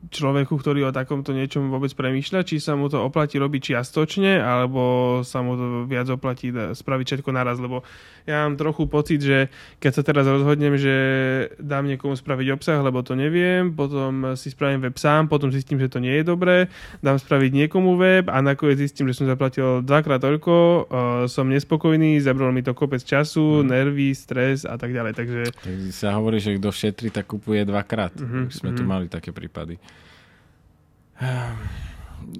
človeku, 0.10 0.54
ktorý 0.58 0.90
o 0.90 0.96
takomto 0.96 1.32
niečom 1.36 1.70
vôbec 1.70 1.92
premýšľa, 1.94 2.48
či 2.48 2.62
sa 2.62 2.78
mu 2.78 2.88
to 2.88 3.02
oplatí 3.02 3.38
robiť 3.38 3.74
čiastočne, 3.74 4.40
alebo 4.40 5.22
sa 5.26 5.42
mu 5.42 5.54
to 5.58 5.66
viac 5.90 6.08
oplatí 6.08 6.50
spraviť 6.54 7.06
všetko 7.06 7.30
naraz, 7.34 7.58
lebo 7.58 7.84
ja 8.28 8.44
mám 8.44 8.60
trochu 8.60 8.84
pocit, 8.92 9.24
že 9.24 9.48
keď 9.80 9.92
sa 9.96 10.04
teraz 10.04 10.26
rozhodnem, 10.28 10.76
že 10.76 10.96
dám 11.64 11.88
niekomu 11.88 12.20
spraviť 12.20 12.48
obsah, 12.60 12.80
lebo 12.84 13.00
to 13.00 13.16
neviem, 13.16 13.72
potom 13.72 14.36
si 14.36 14.52
spravím 14.52 14.84
web 14.84 15.00
sám, 15.00 15.32
potom 15.32 15.48
zistím, 15.48 15.80
že 15.80 15.88
to 15.88 16.04
nie 16.04 16.20
je 16.20 16.24
dobré, 16.28 16.68
dám 17.00 17.16
spraviť 17.16 17.52
niekomu 17.56 17.96
web 17.96 18.28
a 18.28 18.44
nakoniec 18.44 18.84
zistím, 18.84 19.08
že 19.08 19.24
som 19.24 19.32
zaplatil 19.32 19.80
dvakrát 19.82 20.20
toľko, 20.20 20.54
uh, 20.54 20.84
som 21.32 21.48
nespokojný, 21.48 22.20
zabralo 22.20 22.52
mi 22.52 22.60
to 22.62 22.76
kopec 22.76 23.00
času, 23.00 23.64
mm. 23.64 23.68
nervy, 23.68 24.12
stres 24.12 24.68
a 24.68 24.76
tak 24.76 24.92
ďalej. 24.92 25.14
Takže... 25.16 25.42
Tak 25.64 25.76
sa 25.96 26.12
hovorí, 26.20 26.44
že 26.44 26.60
kto 26.60 26.68
šetrí, 26.68 27.07
tak 27.10 27.30
kupuje 27.30 27.64
dvakrát. 27.66 28.14
Mm-hmm. 28.16 28.44
Už 28.50 28.54
sme 28.54 28.72
mm-hmm. 28.72 28.78
tu 28.78 28.84
mhm. 28.84 28.90
mali 28.90 29.06
také 29.08 29.30
prípady. 29.32 29.78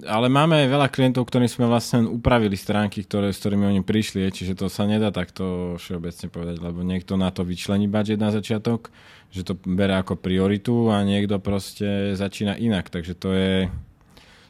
Ale 0.04 0.26
máme 0.26 0.66
veľa 0.66 0.90
klientov, 0.90 1.30
ktorým 1.30 1.48
sme 1.48 1.70
vlastne 1.70 2.04
upravili 2.04 2.58
stránky, 2.58 3.06
ktoré, 3.06 3.30
s 3.30 3.40
ktorými 3.40 3.66
oni 3.66 3.82
prišli, 3.82 4.26
čiže 4.26 4.58
to 4.58 4.66
sa 4.66 4.84
nedá 4.84 5.14
takto 5.14 5.74
všeobecne 5.78 6.26
povedať, 6.28 6.56
lebo 6.60 6.82
niekto 6.82 7.14
na 7.14 7.30
to 7.30 7.46
vyčlení 7.46 7.86
budget 7.86 8.18
na 8.18 8.34
začiatok, 8.34 8.90
že 9.30 9.46
to 9.46 9.54
bere 9.54 9.94
ako 9.96 10.18
prioritu 10.18 10.90
a 10.90 11.02
niekto 11.06 11.38
proste 11.38 12.14
začína 12.18 12.58
inak, 12.58 12.90
takže 12.90 13.14
to 13.16 13.30
je 13.32 13.54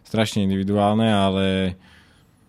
strašne 0.08 0.48
individuálne, 0.48 1.06
ale 1.06 1.76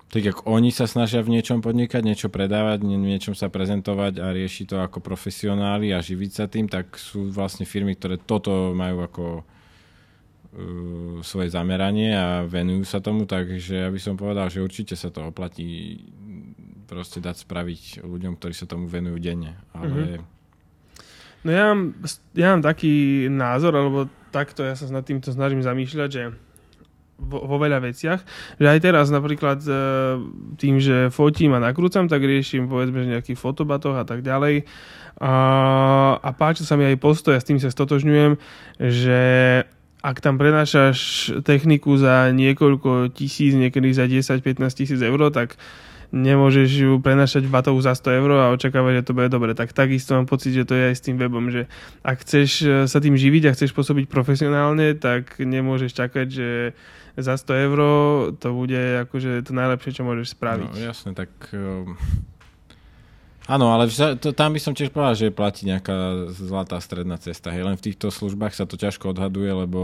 tak 0.10 0.26
ako 0.26 0.42
oni 0.50 0.74
sa 0.74 0.90
snažia 0.90 1.22
v 1.22 1.38
niečom 1.38 1.62
podnikať, 1.62 2.02
niečo 2.02 2.34
predávať, 2.34 2.82
niečom 2.82 3.38
sa 3.38 3.46
prezentovať 3.46 4.18
a 4.18 4.34
riešiť 4.34 4.66
to 4.74 4.78
ako 4.82 5.06
profesionáli 5.06 5.94
a 5.94 6.02
živiť 6.02 6.32
sa 6.34 6.46
tým, 6.50 6.66
tak 6.66 6.98
sú 6.98 7.30
vlastne 7.30 7.70
firmy, 7.70 7.94
ktoré 7.94 8.18
toto 8.18 8.74
majú 8.74 9.06
ako 9.06 9.26
uh, 9.38 11.22
svoje 11.22 11.54
zameranie 11.54 12.18
a 12.18 12.42
venujú 12.42 12.90
sa 12.90 13.06
tomu, 13.06 13.30
takže 13.30 13.86
ja 13.86 13.90
by 13.94 14.00
som 14.02 14.18
povedal, 14.18 14.50
že 14.50 14.66
určite 14.66 14.98
sa 14.98 15.14
to 15.14 15.30
oplatí 15.30 16.02
proste 16.90 17.22
dať 17.22 17.46
spraviť 17.46 18.02
ľuďom, 18.02 18.34
ktorí 18.42 18.54
sa 18.58 18.66
tomu 18.66 18.90
venujú 18.90 19.22
denne. 19.22 19.62
Ale... 19.78 19.94
Mm-hmm. 19.94 20.38
No 21.40 21.50
ja 21.54 21.64
mám, 21.72 21.82
ja 22.34 22.48
mám 22.52 22.64
taký 22.66 23.26
názor, 23.30 23.78
alebo 23.78 24.10
takto 24.34 24.66
ja 24.66 24.74
sa 24.74 24.90
nad 24.90 25.06
týmto 25.06 25.30
snažím 25.30 25.62
zamýšľať, 25.62 26.10
že 26.10 26.34
vo, 27.20 27.44
vo 27.44 27.58
veľa 27.60 27.84
veciach. 27.84 28.24
Že 28.58 28.68
aj 28.68 28.80
teraz 28.80 29.06
napríklad 29.12 29.60
e, 29.68 29.72
tým, 30.56 30.80
že 30.80 31.12
fotím 31.12 31.54
a 31.54 31.60
nakrúcam, 31.60 32.08
tak 32.08 32.24
riešim 32.24 32.72
povedzme 32.72 33.04
že 33.04 33.14
nejakých 33.20 33.40
fotobatoch 33.40 34.00
a 34.00 34.08
tak 34.08 34.24
ďalej. 34.24 34.64
A, 35.20 35.34
a 36.24 36.30
páči 36.32 36.64
sa 36.64 36.80
mi 36.80 36.88
aj 36.88 36.98
postoj 37.04 37.36
a 37.36 37.44
s 37.44 37.48
tým 37.48 37.60
sa 37.60 37.68
stotožňujem, 37.68 38.40
že 38.80 39.22
ak 40.00 40.24
tam 40.24 40.40
prenášaš 40.40 41.00
techniku 41.44 42.00
za 42.00 42.32
niekoľko 42.32 43.12
tisíc, 43.12 43.52
niekedy 43.52 43.92
za 43.92 44.08
10-15 44.08 44.64
tisíc 44.72 45.00
eur, 45.04 45.20
tak 45.36 45.60
nemôžeš 46.10 46.70
ju 46.72 46.92
prenašať 46.98 47.46
v 47.46 47.54
batohu 47.54 47.78
za 47.84 47.94
100 47.94 48.18
eur 48.18 48.30
a 48.42 48.54
očakávať, 48.56 49.02
že 49.02 49.06
to 49.06 49.14
bude 49.14 49.30
dobre. 49.30 49.54
Tak 49.54 49.76
takisto 49.76 50.18
mám 50.18 50.26
pocit, 50.26 50.58
že 50.58 50.66
to 50.66 50.74
je 50.74 50.90
aj 50.90 50.96
s 50.98 51.06
tým 51.06 51.22
webom, 51.22 51.54
že 51.54 51.70
ak 52.02 52.26
chceš 52.26 52.50
sa 52.90 52.98
tým 52.98 53.14
živiť 53.14 53.52
a 53.52 53.54
chceš 53.54 53.76
pôsobiť 53.78 54.10
profesionálne, 54.10 54.98
tak 54.98 55.38
nemôžeš 55.38 55.94
čakať, 55.94 56.28
že 56.32 56.50
za 57.18 57.34
100 57.38 57.66
eur 57.66 57.80
to 58.38 58.48
bude 58.54 59.08
akože 59.08 59.46
to 59.46 59.52
najlepšie, 59.56 59.96
čo 59.96 60.04
môžeš 60.06 60.36
spraviť. 60.38 60.70
No 60.70 60.82
jasne, 60.82 61.12
tak... 61.16 61.30
Um... 61.54 61.96
Áno, 63.50 63.74
ale 63.74 63.90
to, 63.90 64.30
tam 64.30 64.54
by 64.54 64.62
som 64.62 64.78
tiež 64.78 64.94
povedal, 64.94 65.18
že 65.18 65.34
platí 65.34 65.66
nejaká 65.66 66.30
zlatá 66.30 66.78
stredná 66.78 67.18
cesta. 67.18 67.50
Hej, 67.50 67.66
len 67.66 67.78
v 67.82 67.86
týchto 67.90 68.14
službách 68.14 68.54
sa 68.54 68.70
to 68.70 68.78
ťažko 68.78 69.18
odhaduje, 69.18 69.50
lebo 69.50 69.82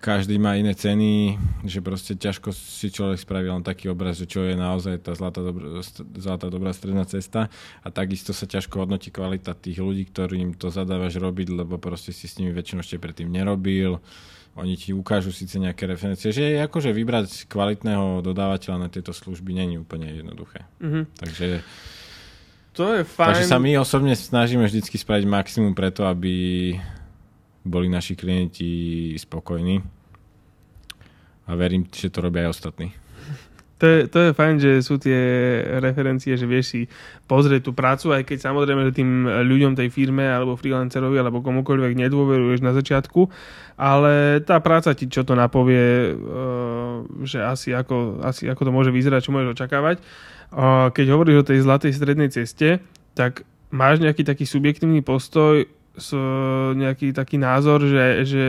každý 0.00 0.38
má 0.38 0.54
iné 0.54 0.76
ceny, 0.76 1.34
že 1.64 1.80
proste 1.80 2.14
ťažko 2.14 2.54
si 2.54 2.94
človek 2.94 3.18
spraví 3.18 3.50
len 3.50 3.64
taký 3.64 3.90
obraz, 3.90 4.20
že 4.20 4.30
čo 4.30 4.44
je 4.44 4.54
naozaj 4.54 5.02
tá 5.02 5.18
zlatá, 5.18 5.42
dobrá, 5.42 5.82
zlatá 6.14 6.46
dobrá 6.46 6.70
stredná 6.70 7.02
cesta 7.08 7.50
a 7.82 7.88
takisto 7.90 8.30
sa 8.30 8.46
ťažko 8.46 8.86
hodnotí 8.86 9.10
kvalita 9.10 9.56
tých 9.56 9.80
ľudí, 9.82 10.06
ktorým 10.06 10.54
to 10.54 10.68
zadávaš 10.70 11.18
robiť, 11.18 11.48
lebo 11.64 11.80
proste 11.80 12.14
si 12.14 12.28
s 12.28 12.38
nimi 12.38 12.52
väčšinou 12.52 12.86
ešte 12.86 13.02
predtým 13.02 13.26
nerobil 13.26 13.98
oni 14.56 14.74
ti 14.80 14.96
ukážu 14.96 15.30
síce 15.36 15.60
nejaké 15.60 15.84
referencie, 15.84 16.32
že 16.32 16.64
akože 16.64 16.96
vybrať 16.96 17.44
kvalitného 17.46 18.24
dodávateľa 18.24 18.76
na 18.80 18.88
tieto 18.88 19.12
služby 19.12 19.52
není 19.52 19.76
úplne 19.76 20.08
jednoduché. 20.08 20.64
Mm-hmm. 20.80 21.04
Takže 21.20 21.46
to 22.72 22.84
je 22.96 23.02
fajn. 23.04 23.28
Takže 23.32 23.44
sa 23.48 23.60
my 23.60 23.72
osobne 23.80 24.12
snažíme 24.16 24.64
vždycky 24.64 24.96
spraviť 25.00 25.24
maximum 25.28 25.72
preto, 25.72 26.04
aby 26.08 26.72
boli 27.64 27.88
naši 27.88 28.16
klienti 28.16 29.12
spokojní. 29.16 29.80
A 31.46 31.54
verím, 31.54 31.86
že 31.88 32.10
to 32.10 32.20
robia 32.24 32.48
aj 32.48 32.58
ostatní. 32.58 32.90
To 33.76 33.84
je, 33.84 33.98
to 34.08 34.18
je 34.18 34.30
fajn, 34.32 34.54
že 34.56 34.72
sú 34.80 34.96
tie 34.96 35.20
referencie, 35.84 36.32
že 36.32 36.48
vieš 36.48 36.66
si 36.72 36.80
pozrieť 37.28 37.68
tú 37.68 37.72
prácu, 37.76 38.08
aj 38.16 38.24
keď 38.24 38.48
samozrejme, 38.48 38.88
že 38.88 38.96
tým 38.96 39.28
ľuďom 39.28 39.76
tej 39.76 39.92
firme 39.92 40.24
alebo 40.24 40.56
freelancerovi 40.56 41.20
alebo 41.20 41.44
komukoľvek 41.44 41.92
nedôveruješ 41.92 42.64
na 42.64 42.72
začiatku, 42.72 43.28
ale 43.76 44.40
tá 44.48 44.56
práca 44.64 44.96
ti 44.96 45.12
čo 45.12 45.28
to 45.28 45.36
napovie, 45.36 46.16
eh, 46.16 46.94
že 47.28 47.44
asi 47.44 47.76
ako, 47.76 48.24
asi 48.24 48.48
ako 48.48 48.64
to 48.64 48.72
môže 48.72 48.88
vyzerať, 48.88 49.28
čo 49.28 49.34
môžeš 49.36 49.52
očakávať. 49.52 50.00
Keď 50.94 51.06
hovoríš 51.10 51.42
o 51.42 51.48
tej 51.52 51.58
zlatej 51.66 51.92
strednej 51.92 52.30
ceste, 52.30 52.78
tak 53.18 53.42
máš 53.74 53.98
nejaký 53.98 54.22
taký 54.22 54.46
subjektívny 54.46 55.02
postoj, 55.02 55.66
nejaký 56.76 57.16
taký 57.16 57.40
názor, 57.40 57.80
že, 57.82 58.28
že 58.28 58.44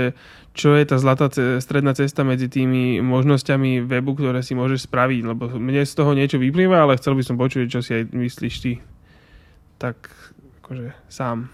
čo 0.58 0.74
je 0.74 0.84
tá 0.84 0.98
zlatá 0.98 1.30
stredná 1.62 1.94
cesta 1.94 2.26
medzi 2.26 2.50
tými 2.50 3.00
možnosťami 3.06 3.86
webu, 3.86 4.18
ktoré 4.18 4.42
si 4.42 4.58
môžeš 4.58 4.90
spraviť, 4.90 5.22
lebo 5.24 5.54
mne 5.56 5.86
z 5.86 5.94
toho 5.94 6.12
niečo 6.18 6.42
vyplýva, 6.42 6.84
ale 6.84 6.98
chcel 6.98 7.14
by 7.14 7.24
som 7.24 7.38
počuť, 7.38 7.70
čo 7.70 7.80
si 7.86 7.94
aj 7.94 8.10
myslíš 8.12 8.56
ty. 8.60 8.74
Tak 9.78 10.10
akože 10.66 10.92
sám. 11.08 11.54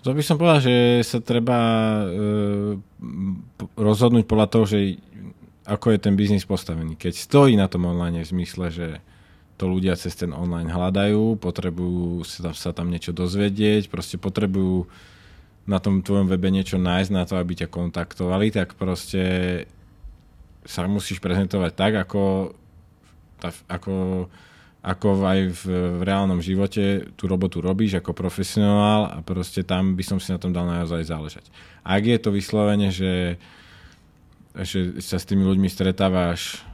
To 0.00 0.16
by 0.16 0.22
som 0.24 0.40
povedal, 0.40 0.64
že 0.64 1.04
sa 1.04 1.20
treba 1.20 1.60
e, 1.60 2.04
rozhodnúť 3.76 4.24
podľa 4.24 4.46
toho, 4.48 4.64
že 4.64 4.78
ako 5.68 5.92
je 5.92 5.98
ten 6.00 6.16
biznis 6.16 6.48
postavený. 6.48 6.96
Keď 6.96 7.14
stojí 7.14 7.52
na 7.54 7.68
tom 7.68 7.84
online 7.84 8.24
v 8.24 8.32
zmysle, 8.32 8.72
že 8.72 8.88
to 9.60 9.68
ľudia 9.68 9.92
cez 10.00 10.16
ten 10.16 10.32
online 10.32 10.72
hľadajú, 10.72 11.36
potrebujú 11.36 12.24
sa 12.24 12.48
tam, 12.48 12.54
sa 12.56 12.70
tam 12.72 12.88
niečo 12.88 13.12
dozvedieť, 13.12 13.92
proste 13.92 14.16
potrebujú 14.16 14.88
na 15.70 15.78
tom 15.78 16.02
tvojom 16.02 16.26
webe 16.26 16.50
niečo 16.50 16.82
nájsť 16.82 17.10
na 17.14 17.22
to, 17.22 17.38
aby 17.38 17.54
ťa 17.54 17.70
kontaktovali, 17.70 18.50
tak 18.50 18.74
proste 18.74 19.22
sa 20.66 20.84
musíš 20.90 21.22
prezentovať 21.22 21.72
tak, 21.78 21.92
ako, 22.02 22.52
ako, 23.70 23.94
ako 24.82 25.06
aj 25.22 25.40
v, 25.54 25.62
v 25.70 26.02
reálnom 26.02 26.42
živote 26.42 27.14
tú 27.14 27.30
robotu 27.30 27.62
robíš 27.62 28.02
ako 28.02 28.10
profesionál 28.12 29.08
a 29.14 29.22
proste 29.22 29.62
tam 29.62 29.94
by 29.94 30.02
som 30.02 30.18
si 30.18 30.34
na 30.34 30.42
tom 30.42 30.50
dal 30.50 30.66
naozaj 30.66 31.06
záležať. 31.06 31.46
Ak 31.86 32.02
je 32.02 32.18
to 32.18 32.34
vyslovene, 32.34 32.90
že, 32.90 33.38
že 34.58 34.98
sa 35.00 35.16
s 35.16 35.24
tými 35.24 35.46
ľuďmi 35.46 35.70
stretávaš 35.70 36.66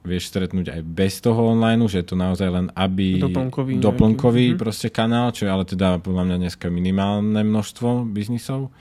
vieš 0.00 0.32
stretnúť 0.32 0.72
aj 0.72 0.80
bez 0.84 1.20
toho 1.20 1.52
online, 1.52 1.84
že 1.84 2.00
je 2.00 2.08
to 2.08 2.16
naozaj 2.16 2.48
len 2.48 2.66
aby 2.72 3.20
doplnkový, 3.20 3.84
doplnkový 3.84 4.44
nejaký. 4.48 4.56
Mhm. 4.56 4.60
proste 4.60 4.88
kanál, 4.88 5.28
čo 5.36 5.44
je 5.44 5.50
ale 5.52 5.64
teda 5.68 6.00
podľa 6.00 6.24
mňa 6.24 6.36
dneska 6.46 6.66
minimálne 6.72 7.40
množstvo 7.44 8.08
biznisov, 8.08 8.72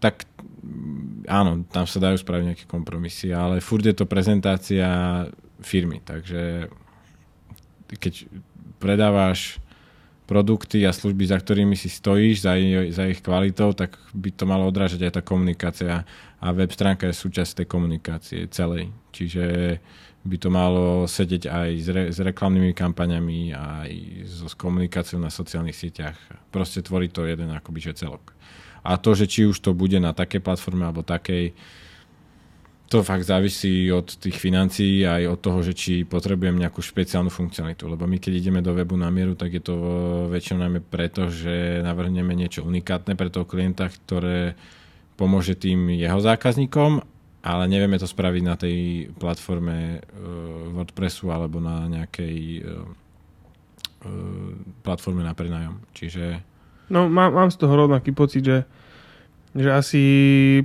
tak 0.00 0.24
mm, 0.64 1.28
áno, 1.28 1.68
tam 1.68 1.84
sa 1.84 2.00
dajú 2.00 2.16
spraviť 2.16 2.44
nejaké 2.48 2.64
kompromisy, 2.64 3.28
ale 3.28 3.60
furt 3.60 3.84
je 3.84 3.92
to 3.92 4.08
prezentácia 4.08 4.88
firmy, 5.60 6.00
takže 6.00 6.72
keď 7.88 8.28
predávaš 8.78 9.60
produkty 10.28 10.84
a 10.84 10.92
služby, 10.92 11.24
za 11.24 11.40
ktorými 11.40 11.72
si 11.72 11.88
stojíš, 11.88 12.44
za, 12.44 12.52
za 12.92 13.04
ich 13.08 13.24
kvalitou, 13.24 13.72
tak 13.72 13.96
by 14.12 14.28
to 14.28 14.44
malo 14.44 14.68
odrážať 14.68 15.08
aj 15.08 15.12
tá 15.18 15.22
komunikácia 15.24 16.04
a 16.38 16.46
web 16.52 16.68
stránka 16.68 17.08
je 17.08 17.16
súčasť 17.16 17.64
tej 17.64 17.66
komunikácie 17.66 18.44
celej. 18.52 18.92
Čiže 19.10 19.44
by 20.26 20.36
to 20.36 20.48
malo 20.50 21.06
sedieť 21.06 21.44
aj 21.46 21.70
s, 21.78 21.88
re, 21.88 22.04
s 22.10 22.18
reklamnými 22.18 22.74
kampaňami, 22.74 23.54
aj 23.54 23.90
so 24.26 24.50
s 24.50 24.54
komunikáciou 24.58 25.22
na 25.22 25.30
sociálnych 25.30 25.78
sieťach. 25.78 26.18
Proste 26.50 26.82
tvorí 26.82 27.06
to 27.08 27.24
jeden 27.24 27.54
akoby 27.54 27.78
že 27.80 28.02
celok. 28.04 28.34
A 28.82 28.98
to, 28.98 29.14
že 29.14 29.30
či 29.30 29.46
už 29.46 29.58
to 29.62 29.74
bude 29.74 29.96
na 29.98 30.14
takej 30.14 30.42
platforme 30.42 30.86
alebo 30.86 31.06
takej, 31.06 31.54
to 32.88 33.04
fakt 33.04 33.28
závisí 33.28 33.92
od 33.92 34.16
tých 34.16 34.40
financií 34.40 35.04
aj 35.04 35.22
od 35.28 35.38
toho, 35.44 35.60
že 35.60 35.76
či 35.76 36.08
potrebujem 36.08 36.56
nejakú 36.56 36.80
špeciálnu 36.80 37.28
funkcionalitu. 37.28 37.84
Lebo 37.84 38.08
my 38.08 38.16
keď 38.16 38.32
ideme 38.40 38.64
do 38.64 38.72
webu 38.72 38.96
na 38.96 39.12
mieru, 39.12 39.36
tak 39.36 39.52
je 39.52 39.62
to 39.62 39.76
väčšinou 40.32 40.64
najmä 40.64 40.80
preto, 40.88 41.28
že 41.28 41.84
navrhneme 41.84 42.32
niečo 42.32 42.64
unikátne 42.64 43.12
pre 43.12 43.28
toho 43.28 43.44
klienta, 43.44 43.92
ktoré 43.92 44.56
pomôže 45.20 45.52
tým 45.52 45.92
jeho 45.92 46.16
zákazníkom 46.16 47.04
ale 47.48 47.64
nevieme 47.72 47.96
to 47.96 48.04
spraviť 48.04 48.42
na 48.44 48.54
tej 48.60 49.08
platforme 49.16 50.04
uh, 50.04 50.68
WordPressu 50.76 51.32
alebo 51.32 51.58
na 51.64 51.88
nejakej 51.88 52.36
uh, 52.60 52.84
uh, 54.04 54.52
platforme 54.84 55.24
na 55.24 55.32
prenájom. 55.32 55.80
Čiže... 55.96 56.44
No 56.92 57.08
mám, 57.08 57.32
mám 57.32 57.48
z 57.48 57.56
toho 57.56 57.72
rovnaký 57.72 58.12
pocit, 58.12 58.44
že 58.44 58.58
Že 59.58 59.70
asi 59.72 60.02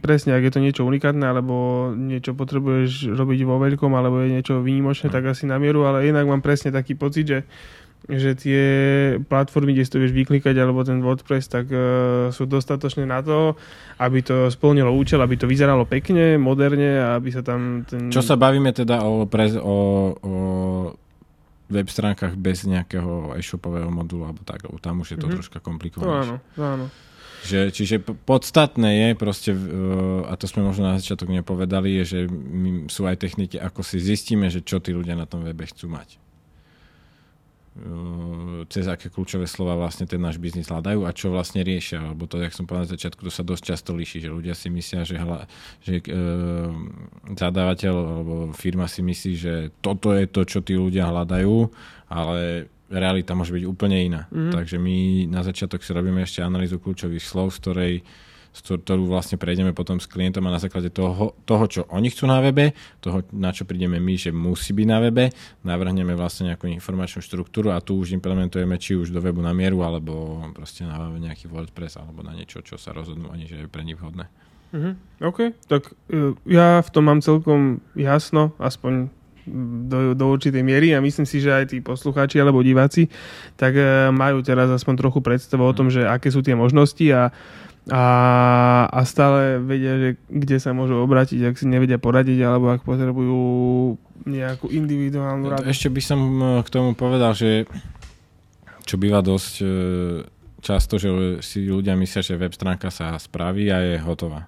presne, 0.04 0.36
ak 0.36 0.44
je 0.44 0.54
to 0.54 0.60
niečo 0.60 0.84
unikátne, 0.84 1.24
alebo 1.24 1.90
niečo 1.96 2.36
potrebuješ 2.36 3.16
robiť 3.16 3.40
vo 3.48 3.56
veľkom, 3.56 3.96
alebo 3.96 4.20
je 4.22 4.36
niečo 4.36 4.60
výnimočné, 4.60 5.08
Mm. 5.08 5.16
tak 5.16 5.24
asi 5.32 5.48
na 5.48 5.56
mieru, 5.56 5.88
ale 5.88 6.12
inak 6.12 6.28
mám 6.28 6.44
presne 6.44 6.70
taký 6.70 6.94
pocit, 6.94 7.26
že 7.26 7.40
že 8.04 8.36
tie 8.36 8.62
platformy, 9.24 9.72
kde 9.72 9.84
si 9.84 9.92
to 9.92 10.02
vieš 10.02 10.12
vyklikať, 10.12 10.56
alebo 10.56 10.84
ten 10.84 11.00
WordPress, 11.00 11.48
tak 11.48 11.72
uh, 11.72 11.80
sú 12.30 12.44
dostatočné 12.44 13.08
na 13.08 13.24
to, 13.24 13.56
aby 13.98 14.20
to 14.20 14.52
splnilo 14.52 14.92
účel, 14.92 15.24
aby 15.24 15.40
to 15.40 15.48
vyzeralo 15.48 15.88
pekne, 15.88 16.36
moderne 16.36 17.00
a 17.00 17.16
aby 17.16 17.32
sa 17.32 17.40
tam 17.40 17.88
ten... 17.88 18.12
Čo 18.12 18.20
sa 18.20 18.36
bavíme 18.36 18.76
teda 18.76 19.08
o, 19.08 19.24
prez, 19.24 19.56
o, 19.56 19.78
o 20.20 20.34
web 21.72 21.88
stránkach 21.88 22.36
bez 22.36 22.68
nejakého 22.68 23.40
e-shopového 23.40 23.88
modulu 23.90 24.30
alebo 24.30 24.44
tak, 24.44 24.68
tam 24.78 25.02
už 25.02 25.16
je 25.16 25.18
to 25.18 25.28
Mhm. 25.32 25.36
troška 25.40 25.58
To 25.58 25.66
komplikované. 25.66 26.12
áno, 26.22 26.36
to 26.54 26.62
áno. 26.62 26.86
Že, 27.44 27.60
čiže 27.76 27.96
podstatné 28.04 28.90
je 29.00 29.08
proste, 29.16 29.52
uh, 29.52 30.24
a 30.28 30.36
to 30.36 30.48
sme 30.48 30.64
možno 30.64 30.88
na 30.88 31.00
začiatok 31.00 31.28
nepovedali, 31.28 32.00
je, 32.00 32.04
že 32.04 32.20
sú 32.88 33.04
aj 33.04 33.20
techniky, 33.20 33.60
ako 33.60 33.84
si 33.84 34.00
zistíme, 34.00 34.48
že 34.48 34.60
čo 34.60 34.80
tí 34.80 34.92
ľudia 34.92 35.16
na 35.16 35.28
tom 35.28 35.44
webe 35.44 35.68
chcú 35.68 35.88
mať. 35.88 36.20
Uh, 37.74 38.70
cez 38.70 38.86
aké 38.86 39.10
kľúčové 39.10 39.50
slova 39.50 39.74
vlastne 39.74 40.06
ten 40.06 40.22
náš 40.22 40.38
biznis 40.38 40.70
hľadajú 40.70 41.10
a 41.10 41.12
čo 41.16 41.34
vlastne 41.34 41.66
riešia. 41.66 42.14
Lebo 42.14 42.30
to, 42.30 42.38
jak 42.38 42.54
som 42.54 42.70
povedal 42.70 42.86
na 42.86 42.94
začiatku, 42.94 43.26
to 43.26 43.34
sa 43.34 43.42
dosť 43.42 43.64
často 43.66 43.98
líši, 43.98 44.22
že 44.22 44.30
ľudia 44.30 44.54
si 44.54 44.70
myslia, 44.70 45.02
že, 45.02 45.18
hla, 45.18 45.50
že 45.82 46.06
uh, 46.06 46.70
zadávateľ 47.34 47.94
alebo 47.98 48.36
firma 48.54 48.86
si 48.86 49.02
myslí, 49.02 49.34
že 49.34 49.54
toto 49.82 50.14
je 50.14 50.30
to, 50.30 50.46
čo 50.46 50.62
tí 50.62 50.78
ľudia 50.78 51.10
hľadajú, 51.10 51.56
ale 52.14 52.70
realita 52.94 53.34
môže 53.34 53.58
byť 53.58 53.66
úplne 53.66 53.98
iná. 53.98 54.22
Mhm. 54.30 54.54
Takže 54.54 54.78
my 54.78 55.26
na 55.34 55.42
začiatok 55.42 55.82
si 55.82 55.98
robíme 55.98 56.22
ešte 56.22 56.46
analýzu 56.46 56.78
kľúčových 56.78 57.26
slov, 57.26 57.58
z 57.58 57.58
ktorej 57.58 57.94
ktorú 58.54 59.10
vlastne 59.10 59.42
prejdeme 59.42 59.74
potom 59.74 59.98
s 59.98 60.06
klientom 60.06 60.46
a 60.46 60.54
na 60.54 60.62
základe 60.62 60.94
toho, 60.94 61.34
toho, 61.50 61.66
čo 61.66 61.82
oni 61.90 62.14
chcú 62.14 62.30
na 62.30 62.38
webe, 62.38 62.78
toho, 63.02 63.26
na 63.34 63.50
čo 63.50 63.66
prídeme 63.66 63.98
my, 63.98 64.14
že 64.14 64.30
musí 64.30 64.78
byť 64.78 64.88
na 64.88 65.02
webe, 65.02 65.34
navrhneme 65.66 66.14
vlastne 66.14 66.54
nejakú 66.54 66.70
informačnú 66.70 67.26
štruktúru 67.26 67.74
a 67.74 67.82
tu 67.82 67.98
už 67.98 68.14
implementujeme 68.14 68.78
či 68.78 68.94
už 68.94 69.10
do 69.10 69.18
webu 69.18 69.42
na 69.42 69.58
mieru, 69.58 69.82
alebo 69.82 70.46
proste 70.54 70.86
na 70.86 71.10
nejaký 71.10 71.50
WordPress, 71.50 71.98
alebo 71.98 72.22
na 72.22 72.38
niečo, 72.38 72.62
čo 72.62 72.78
sa 72.78 72.94
rozhodnú 72.94 73.34
oni, 73.34 73.50
že 73.50 73.66
je 73.66 73.72
pre 73.72 73.82
nich 73.82 73.98
vhodné. 73.98 74.30
Mhm. 74.74 74.92
OK, 75.26 75.40
tak 75.66 75.90
uh, 75.90 76.38
ja 76.46 76.82
v 76.82 76.90
tom 76.94 77.10
mám 77.10 77.26
celkom 77.26 77.82
jasno, 77.98 78.54
aspoň 78.62 79.10
do, 79.90 80.16
do 80.16 80.26
určitej 80.32 80.64
miery 80.64 80.96
a 80.96 81.04
myslím 81.04 81.28
si, 81.28 81.44
že 81.44 81.52
aj 81.52 81.76
tí 81.76 81.84
poslucháči 81.84 82.40
alebo 82.40 82.64
diváci 82.64 83.12
tak 83.60 83.76
uh, 83.76 84.08
majú 84.08 84.40
teraz 84.40 84.72
aspoň 84.72 84.94
trochu 85.04 85.20
predstavu 85.20 85.68
o 85.68 85.76
tom, 85.76 85.92
že 85.92 86.08
aké 86.08 86.32
sú 86.32 86.40
tie 86.40 86.56
možnosti 86.56 87.04
a, 87.12 87.28
a, 87.92 88.06
a 88.88 89.00
stále 89.04 89.60
vedia, 89.60 90.00
že 90.00 90.10
kde 90.32 90.58
sa 90.64 90.72
môžu 90.72 91.04
obrátiť, 91.04 91.52
ak 91.52 91.60
si 91.60 91.68
nevedia 91.68 92.00
poradiť 92.00 92.40
alebo 92.40 92.72
ak 92.72 92.88
potrebujú 92.88 93.42
nejakú 94.24 94.72
individuálnu 94.72 95.52
radu. 95.52 95.68
Ešte 95.68 95.92
by 95.92 96.02
som 96.04 96.20
eh, 96.40 96.48
k 96.64 96.70
tomu 96.72 96.96
povedal, 96.96 97.36
že 97.36 97.68
čo 98.88 98.96
býva 98.96 99.20
dosť 99.20 99.54
eh, 99.60 99.68
často, 100.64 100.96
že 100.96 101.44
si 101.44 101.68
ľudia 101.68 102.00
myslia, 102.00 102.24
že 102.24 102.40
web 102.40 102.56
stránka 102.56 102.88
sa 102.88 103.20
spraví 103.20 103.68
a 103.68 103.84
je 103.84 103.96
hotová. 104.00 104.48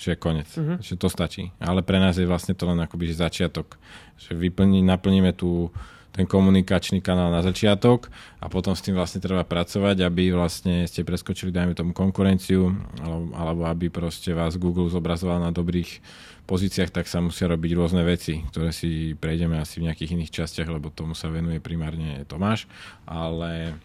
Že 0.00 0.16
je 0.16 0.18
konec. 0.18 0.48
Mhm. 0.56 0.74
Že 0.80 0.94
to 0.96 1.08
stačí. 1.12 1.52
Ale 1.60 1.84
pre 1.84 2.00
nás 2.00 2.16
je 2.16 2.24
vlastne 2.24 2.56
to 2.56 2.64
len 2.64 2.80
akoby 2.80 3.12
že 3.12 3.20
začiatok. 3.20 3.76
Že 4.16 4.40
vyplní, 4.48 4.80
naplníme 4.80 5.36
tú, 5.36 5.68
ten 6.12 6.28
komunikačný 6.28 7.00
kanál 7.00 7.32
na 7.32 7.40
začiatok 7.40 8.12
a 8.36 8.52
potom 8.52 8.76
s 8.76 8.84
tým 8.84 8.92
vlastne 8.92 9.24
treba 9.24 9.48
pracovať, 9.48 10.04
aby 10.04 10.28
vlastne 10.36 10.84
ste 10.84 11.08
preskočili, 11.08 11.48
dajme 11.48 11.72
tomu, 11.72 11.96
konkurenciu 11.96 12.68
alebo, 13.00 13.32
alebo 13.32 13.62
aby 13.64 13.88
proste 13.88 14.36
vás 14.36 14.60
Google 14.60 14.92
zobrazoval 14.92 15.40
na 15.40 15.50
dobrých 15.50 16.04
pozíciách, 16.44 16.92
tak 16.92 17.08
sa 17.08 17.24
musia 17.24 17.48
robiť 17.48 17.70
rôzne 17.72 18.04
veci, 18.04 18.44
ktoré 18.52 18.76
si 18.76 19.16
prejdeme 19.16 19.56
asi 19.56 19.80
v 19.80 19.88
nejakých 19.88 20.12
iných 20.20 20.34
častiach, 20.42 20.68
lebo 20.68 20.92
tomu 20.92 21.16
sa 21.16 21.32
venuje 21.32 21.64
primárne 21.64 22.28
Tomáš, 22.28 22.68
ale 23.08 23.80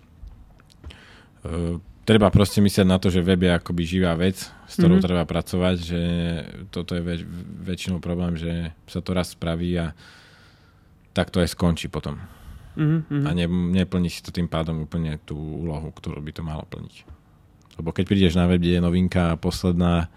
e, 1.47 1.79
treba 2.03 2.27
proste 2.27 2.59
myslieť 2.59 2.87
na 2.87 2.99
to, 2.99 3.07
že 3.07 3.23
web 3.23 3.39
je 3.39 3.51
akoby 3.55 3.83
živá 3.87 4.15
vec, 4.19 4.51
s 4.67 4.73
ktorou 4.75 4.95
Mhm. 4.95 4.99
mm-hmm. 4.99 5.07
treba 5.07 5.23
pracovať, 5.23 5.75
že 5.79 6.01
toto 6.75 6.91
je 6.91 7.03
väč- 7.07 7.27
väčšinou 7.63 8.03
problém, 8.03 8.35
že 8.35 8.75
sa 8.87 8.99
to 8.99 9.15
raz 9.15 9.31
spraví 9.31 9.71
a 9.79 9.95
tak 11.17 11.33
to 11.33 11.41
aj 11.41 11.49
skončí 11.49 11.89
potom. 11.89 12.21
Mhm, 12.77 13.09
mhm. 13.09 13.25
A 13.25 13.29
ne, 13.33 13.45
neplní 13.49 14.13
si 14.13 14.21
to 14.21 14.29
tým 14.29 14.45
pádom 14.45 14.85
úplne 14.85 15.17
tú 15.25 15.33
úlohu, 15.33 15.89
ktorú 15.89 16.21
by 16.21 16.29
to 16.29 16.45
malo 16.45 16.61
plniť. 16.69 17.09
Lebo 17.81 17.89
keď 17.89 18.05
prídeš 18.05 18.37
na 18.37 18.45
web, 18.45 18.61
kde 18.61 18.77
je 18.77 18.85
novinka 18.85 19.33
posledná 19.41 20.13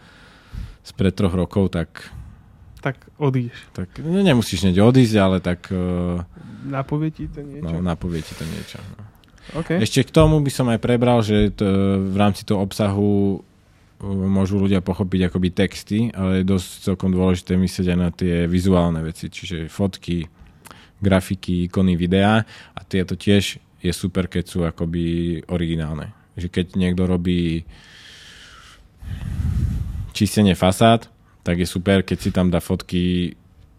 spred 0.85 1.16
troch 1.16 1.33
rokov, 1.33 1.72
tak, 1.72 2.12
Tak 2.81 2.96
odídeš. 3.20 3.57
tak 3.72 3.88
ne, 4.01 4.20
nemusíš 4.24 4.64
hneď 4.64 4.81
odísť, 4.81 5.16
ale 5.20 5.37
tak 5.40 5.68
uh, 5.72 6.20
Napovie 6.64 7.12
ti 7.12 7.29
to 7.29 7.40
niečo? 7.40 7.64
no, 7.64 7.81
napovie 7.81 8.20
ti 8.20 8.33
to 8.37 8.44
niečo. 8.44 8.81
No. 8.81 9.01
OK. 9.64 9.77
Ešte 9.81 10.05
k 10.05 10.12
tomu 10.12 10.40
by 10.40 10.53
som 10.53 10.68
aj 10.68 10.81
prebral, 10.81 11.20
že 11.24 11.53
to, 11.53 11.64
v 12.01 12.16
rámci 12.16 12.44
toho 12.48 12.64
obsahu 12.64 13.40
uh, 13.40 14.05
môžu 14.09 14.57
ľudia 14.57 14.81
pochopiť 14.81 15.29
akoby 15.29 15.48
texty, 15.53 16.09
ale 16.16 16.40
je 16.40 16.48
dosť 16.48 16.68
celkom 16.92 17.12
dôležité 17.12 17.61
myslieť 17.61 17.87
aj 17.92 17.98
na 18.01 18.09
tie 18.09 18.48
vizuálne 18.48 19.05
veci, 19.05 19.29
čiže 19.29 19.68
fotky, 19.68 20.24
grafiky, 21.00 21.66
ikony, 21.66 21.96
videá 21.96 22.44
a 22.76 22.80
tieto 22.84 23.16
tiež 23.16 23.58
je 23.80 23.92
super, 23.92 24.28
keď 24.28 24.44
sú 24.44 24.58
akoby 24.68 25.40
originálne. 25.48 26.12
Že 26.36 26.48
keď 26.52 26.66
niekto 26.76 27.08
robí 27.08 27.64
čistenie 30.12 30.52
fasád, 30.52 31.08
tak 31.40 31.58
je 31.58 31.66
super, 31.66 32.04
keď 32.04 32.18
si 32.20 32.30
tam 32.30 32.52
dá 32.52 32.60
fotky, 32.60 33.34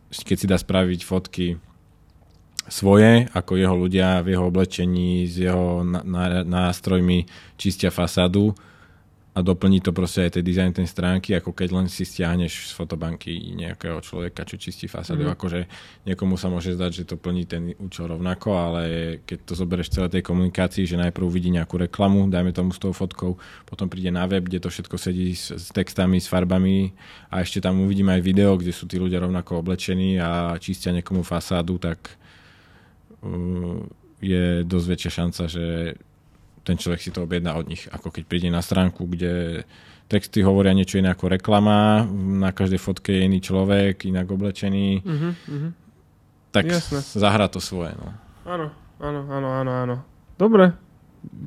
keď 0.09 0.37
si 0.37 0.49
dá 0.49 0.57
spraviť 0.57 0.99
fotky 1.05 1.61
svoje, 2.65 3.29
ako 3.35 3.57
jeho 3.57 3.75
ľudia 3.77 4.25
v 4.25 4.33
jeho 4.33 4.49
oblečení, 4.49 5.29
s 5.29 5.37
jeho 5.37 5.85
nástrojmi 6.45 7.29
čistia 7.59 7.93
fasádu 7.93 8.57
a 9.31 9.39
doplní 9.39 9.79
to 9.79 9.95
proste 9.95 10.27
aj 10.27 10.35
tej 10.35 10.43
dizajn 10.43 10.71
tej 10.75 10.87
stránky, 10.91 11.31
ako 11.31 11.55
keď 11.55 11.69
len 11.71 11.87
si 11.87 12.03
stiahneš 12.03 12.67
z 12.67 12.71
fotobanky 12.75 13.31
nejakého 13.55 14.03
človeka, 14.03 14.43
čo 14.43 14.59
čistí 14.59 14.91
fasádu. 14.91 15.23
Mm. 15.23 15.31
Akože 15.39 15.59
niekomu 16.03 16.35
sa 16.35 16.51
môže 16.51 16.75
zdať, 16.75 16.91
že 16.91 17.03
to 17.07 17.15
plní 17.15 17.47
ten 17.47 17.71
účel 17.79 18.11
rovnako, 18.11 18.49
ale 18.59 18.83
keď 19.23 19.47
to 19.47 19.53
zoberieš 19.55 19.87
v 19.87 19.95
celej 19.95 20.11
tej 20.19 20.23
komunikácii, 20.27 20.83
že 20.83 20.99
najprv 20.99 21.31
vidí 21.31 21.47
nejakú 21.47 21.79
reklamu, 21.79 22.27
dajme 22.27 22.51
tomu 22.51 22.75
s 22.75 22.79
tou 22.83 22.91
fotkou, 22.91 23.39
potom 23.63 23.87
príde 23.87 24.11
na 24.11 24.27
web, 24.27 24.43
kde 24.43 24.59
to 24.59 24.67
všetko 24.67 24.99
sedí 24.99 25.31
s, 25.31 25.55
s 25.55 25.71
textami, 25.71 26.19
s 26.19 26.27
farbami 26.27 26.91
a 27.31 27.39
ešte 27.39 27.63
tam 27.63 27.79
uvidíme 27.87 28.11
aj 28.11 28.21
video, 28.27 28.59
kde 28.59 28.75
sú 28.75 28.83
tí 28.83 28.99
ľudia 28.99 29.23
rovnako 29.23 29.63
oblečení 29.63 30.19
a 30.19 30.59
čistia 30.59 30.91
niekomu 30.91 31.23
fasádu, 31.23 31.79
tak 31.79 32.19
uh, 33.23 33.79
je 34.19 34.67
dosť 34.67 34.87
väčšia 34.91 35.11
šanca, 35.23 35.43
že 35.47 35.65
ten 36.61 36.77
človek 36.77 37.01
si 37.01 37.09
to 37.09 37.25
objedná 37.25 37.57
od 37.57 37.65
nich, 37.65 37.89
ako 37.89 38.13
keď 38.13 38.23
príde 38.29 38.49
na 38.53 38.61
stránku, 38.61 39.09
kde 39.09 39.63
texty 40.11 40.43
hovoria 40.43 40.75
niečo 40.75 40.99
iné 40.99 41.09
ako 41.15 41.31
reklama, 41.31 42.03
na 42.13 42.51
každej 42.51 42.79
fotke 42.83 43.15
je 43.15 43.25
iný 43.25 43.39
človek, 43.39 44.03
inak 44.05 44.27
oblečený, 44.27 45.01
mhm. 45.01 45.67
tak 46.51 46.67
Jasné. 46.67 46.99
zahrá 47.01 47.47
to 47.47 47.63
svoje. 47.63 47.95
No. 47.95 48.11
Áno, 48.43 48.67
áno, 48.99 49.21
áno, 49.31 49.49
áno, 49.55 49.71
áno. 49.71 49.95
Dobre. 50.35 50.75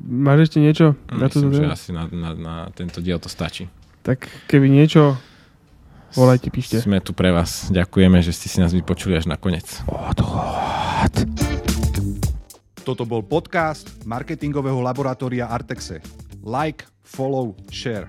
Máš 0.07 0.49
ešte 0.49 0.63
niečo? 0.63 0.95
Na 1.11 1.27
Myslím, 1.27 1.51
túto 1.51 1.59
že 1.59 1.67
asi 1.67 1.89
na, 1.91 2.07
na, 2.07 2.31
na 2.31 2.55
tento 2.71 3.03
diel 3.03 3.19
to 3.19 3.27
stačí. 3.27 3.67
Tak 4.07 4.23
keby 4.47 4.71
niečo, 4.71 5.19
volajte, 6.15 6.47
píšte. 6.47 6.79
Sme 6.79 7.03
tu 7.03 7.11
pre 7.11 7.35
vás. 7.35 7.67
Ďakujeme, 7.69 8.23
že 8.23 8.31
ste 8.31 8.47
si 8.47 8.63
nás 8.63 8.71
vypočuli 8.71 9.19
až 9.19 9.27
na 9.27 9.35
koniec. 9.35 9.83
Toto 12.85 13.01
bol 13.01 13.25
podcast 13.25 14.05
marketingového 14.05 14.77
laboratória 14.77 15.49
Artexe. 15.49 16.05
Like, 16.45 16.85
follow, 17.01 17.57
share. 17.73 18.05